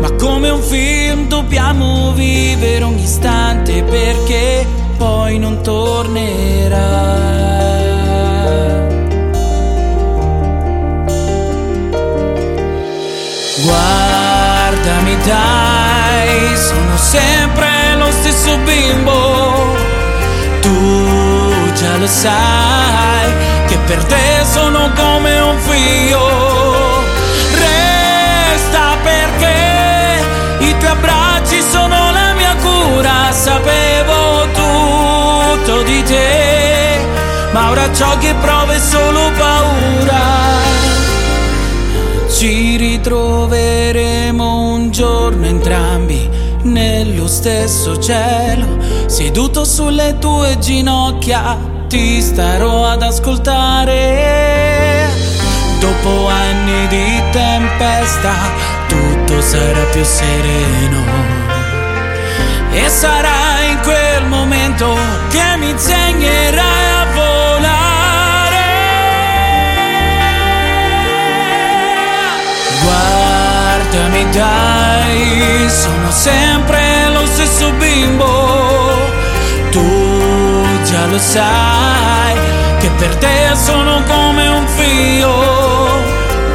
Ma 0.00 0.10
come 0.18 0.48
un 0.48 0.62
film 0.62 1.28
dobbiamo 1.28 2.12
vivere 2.12 2.82
ogni 2.82 3.02
istante 3.02 3.82
perché 3.82 4.66
poi 4.96 5.38
non 5.38 5.60
tornerà. 5.62 7.34
Guardami 13.62 15.16
dai, 15.26 16.56
sono 16.56 16.96
sempre 16.96 17.94
lo 17.98 18.10
stesso 18.10 18.56
bimbo, 18.64 19.76
tu 20.62 21.72
già 21.74 21.96
lo 21.98 22.06
sai 22.06 22.85
per 23.86 24.04
te 24.04 24.44
sono 24.44 24.90
come 24.96 25.38
un 25.38 25.58
figlio. 25.58 26.18
Resta 27.52 28.96
perché 29.00 30.24
i 30.58 30.76
tuoi 30.76 30.90
abbracci 30.90 31.62
sono 31.62 32.10
la 32.10 32.34
mia 32.34 32.56
cura. 32.56 33.30
Sapevo 33.30 34.46
tutto 34.52 35.82
di 35.82 36.02
te, 36.02 36.98
ma 37.52 37.70
ora 37.70 37.92
ciò 37.92 38.18
che 38.18 38.34
provo 38.40 38.72
è 38.72 38.78
solo 38.78 39.30
paura 39.38 40.56
ci 42.28 42.76
ritroveremo 42.76 44.72
un 44.72 44.90
giorno 44.90 45.46
entrambi 45.46 46.28
nello 46.64 47.26
stesso 47.26 47.98
cielo, 47.98 48.76
seduto 49.06 49.64
sulle 49.64 50.18
tue 50.18 50.58
ginocchia 50.58 51.65
ti 51.96 52.20
starò 52.20 52.84
ad 52.84 53.00
ascoltare. 53.00 53.94
Dopo 55.80 56.28
anni 56.28 56.86
di 56.88 57.22
tempesta, 57.30 58.34
tutto 58.86 59.40
sarà 59.40 59.82
più 59.92 60.04
sereno. 60.04 61.02
E 62.70 62.88
sarà 62.90 63.62
in 63.70 63.80
quel 63.82 64.26
momento 64.26 64.94
che 65.30 65.56
mi 65.56 65.70
insegnerai 65.70 66.90
a 67.00 67.06
volare. 67.14 68.66
Guardami 72.82 74.30
dai, 74.32 75.70
sono 75.70 76.10
sempre 76.10 77.08
lo 77.14 77.24
stesso 77.24 77.70
bimbo. 77.72 78.45
Lo 81.16 81.22
sai 81.22 82.34
che 82.78 82.90
per 82.90 83.16
te 83.16 83.54
sono 83.54 84.02
come 84.02 84.48
un 84.48 84.66
figlio. 84.66 85.88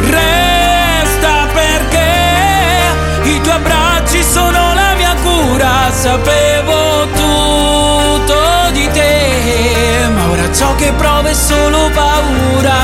Resta 0.02 1.48
perché 1.52 3.24
i 3.24 3.42
tuoi 3.42 3.56
abbracci 3.56 4.22
sono 4.22 4.76
la 4.76 4.94
mia 4.98 5.16
cura. 5.24 5.90
Sapevo 5.90 7.08
tutto 7.08 8.70
di 8.74 8.88
te, 8.92 10.08
ma 10.14 10.30
ora 10.30 10.54
ciò 10.54 10.76
che 10.76 10.92
provo 10.92 11.28
è 11.28 11.34
solo 11.34 11.90
paura. 11.96 12.76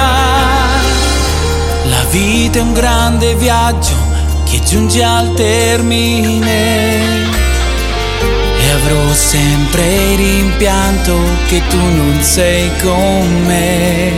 La 1.84 2.04
vita 2.10 2.58
è 2.58 2.62
un 2.64 2.74
grande 2.74 3.36
viaggio 3.36 3.94
che 4.46 4.64
giunge 4.64 5.04
al 5.04 5.32
termine. 5.36 7.37
Avrò 8.90 9.14
sempre 9.14 10.16
rimpianto 10.16 11.20
che 11.48 11.62
tu 11.68 11.78
non 11.78 12.24
sei 12.24 12.72
con 12.82 13.44
me. 13.46 14.14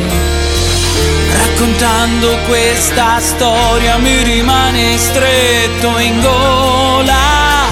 Raccontando 1.31 2.37
questa 2.45 3.19
storia 3.19 3.97
mi 3.97 4.21
rimane 4.21 4.95
stretto 4.95 5.97
in 5.97 6.21
gola. 6.21 7.65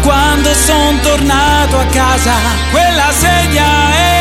Quando 0.00 0.54
son 0.54 0.98
tornato 1.00 1.80
a 1.80 1.84
casa, 1.84 2.36
quella 2.70 3.12
sedia 3.12 3.94
era 3.94 4.17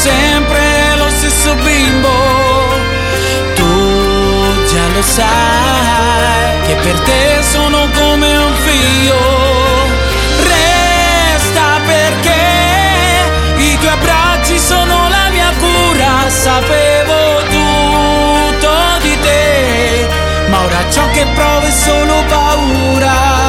sempre 0.00 0.96
lo 0.96 1.10
stesso 1.10 1.54
bimbo. 1.56 2.08
Tu 3.54 4.64
già 4.70 4.86
lo 4.94 5.02
sai 5.02 6.60
che 6.66 6.74
per 6.76 6.98
te 7.00 7.42
sono 7.42 7.86
come 7.92 8.36
un 8.36 8.54
figlio. 8.66 9.18
Resta 10.54 11.80
perché 11.84 12.42
i 13.56 13.76
tuoi 13.78 13.92
abbracci 13.92 14.58
sono 14.58 15.08
la 15.08 15.28
mia 15.30 15.52
cura. 15.58 16.28
Sapevo 16.28 17.42
tutto 17.56 18.72
di 19.02 19.18
te, 19.20 20.08
ma 20.48 20.64
ora 20.64 20.82
ciò 20.90 21.10
che 21.10 21.26
provo 21.34 21.66
è 21.66 21.70
solo 21.70 22.24
paura. 22.26 23.39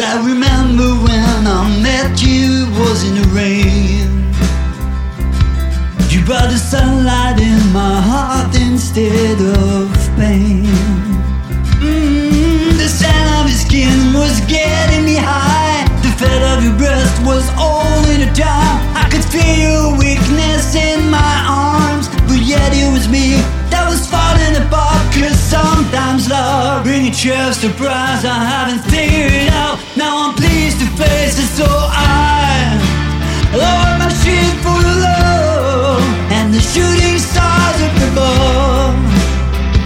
Well, 0.00 0.16
I 0.16 0.26
remember 0.26 0.88
when 1.04 1.46
I 1.46 1.60
met 1.82 2.22
you 2.22 2.64
it 2.64 2.78
was 2.80 3.04
in 3.04 3.20
the 3.20 3.28
rain. 3.36 4.08
You 6.08 6.24
brought 6.24 6.48
the 6.48 6.56
sunlight 6.56 7.38
in 7.38 7.60
my 7.70 8.00
heart 8.00 8.56
instead 8.56 9.36
of 9.60 9.92
pain. 10.16 10.64
Mm, 11.84 12.80
the 12.80 12.88
scent 12.88 13.28
of 13.36 13.50
your 13.52 13.60
skin 13.60 14.14
was 14.16 14.40
getting 14.48 15.04
me 15.04 15.16
high. 15.20 15.84
The 16.00 16.12
fat 16.16 16.56
of 16.56 16.64
your 16.64 16.76
breast 16.80 17.20
was 17.28 17.44
all 17.60 18.00
in 18.08 18.24
a 18.24 18.32
time. 18.32 18.80
I 18.96 19.04
could 19.12 19.24
feel 19.28 19.52
your 19.52 19.98
weakness 19.98 20.74
in 20.74 21.10
my 21.10 21.36
arms, 21.44 22.08
but 22.24 22.40
yet 22.40 22.72
it 22.72 22.88
was 22.90 23.06
me 23.06 23.36
that 23.68 23.84
was 23.84 24.08
falling 24.08 24.56
apart. 24.64 24.96
Cause 25.12 25.36
sometimes 25.36 26.30
love 26.30 26.84
bring 26.84 27.08
a 27.08 27.52
surprise 27.52 28.24
I 28.24 28.40
haven't 28.48 28.80
figured 28.90 29.09
out. 29.60 29.78
Now 29.96 30.12
I'm 30.24 30.34
pleased 30.34 30.78
to 30.82 30.88
face 31.02 31.36
it, 31.44 31.50
so 31.60 31.68
I 31.68 32.80
lower 33.52 33.92
my 34.02 34.10
shield 34.20 34.56
for 34.64 34.78
the 34.86 34.94
love 35.06 36.02
and 36.36 36.46
the 36.54 36.62
shooting 36.72 37.18
stars 37.18 37.80
up 37.86 37.96
above 38.10 38.96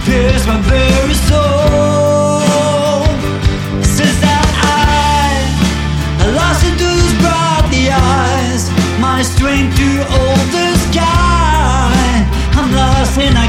pierce 0.05 0.45
my 0.47 0.59
very 0.73 1.17
soul. 1.29 3.01
Since 3.95 4.17
that 4.25 4.47
I 4.61 5.41
I 6.23 6.25
lost 6.39 6.61
into 6.69 6.85
those 6.85 7.15
brightly 7.23 7.85
eyes, 7.89 8.63
my 9.07 9.19
strength 9.33 9.75
to 9.81 9.89
hold 10.13 10.45
the 10.55 10.67
sky. 10.87 12.21
I'm 12.57 12.69
lost 12.81 13.17
and 13.17 13.35
I 13.37 13.44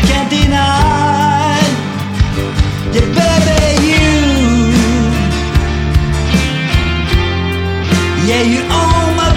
own 8.55 9.17
my 9.17 9.37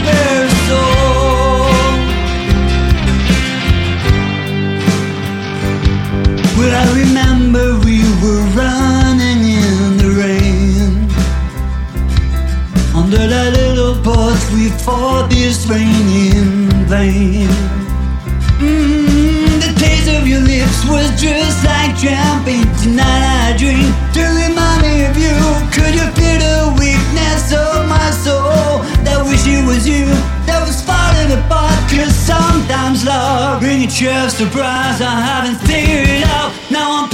I 6.81 6.88
remember 6.94 7.77
we 7.84 7.99
were 8.23 8.44
running 8.56 9.41
in 9.44 9.98
the 9.98 10.10
rain. 10.15 11.10
Under 12.95 13.27
that 13.27 13.52
little 13.52 14.02
porch, 14.02 14.40
we 14.53 14.69
fought 14.69 15.30
this 15.30 15.68
rain 15.68 16.07
in 16.31 16.69
vain. 16.88 17.49
Mm, 18.64 19.60
the 19.60 19.72
taste 19.77 20.07
of 20.07 20.26
your 20.26 20.40
lips 20.40 20.86
was 20.88 21.10
just 21.19 21.65
like 21.65 21.98
champagne. 21.98 22.64
Tonight 22.80 23.23
I 23.44 23.57
drink 23.57 23.99
you 29.90 30.06
that 30.45 30.61
was 30.61 30.78
falling 30.86 31.34
apart. 31.34 31.74
Cause 31.90 32.14
sometimes 32.14 33.06
love 33.06 33.60
bring 33.60 33.82
a 33.84 33.90
true 33.90 34.30
surprise. 34.30 35.02
I 35.02 35.18
haven't 35.18 35.57
figured 35.66 36.07
it 36.07 36.24
out. 36.30 36.53
Now 36.70 37.02
I'm 37.02 37.10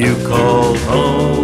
you 0.00 0.16
call 0.26 0.74
home. 0.78 1.39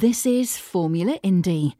This 0.00 0.24
is 0.24 0.56
Formula 0.56 1.20
Indie. 1.22 1.79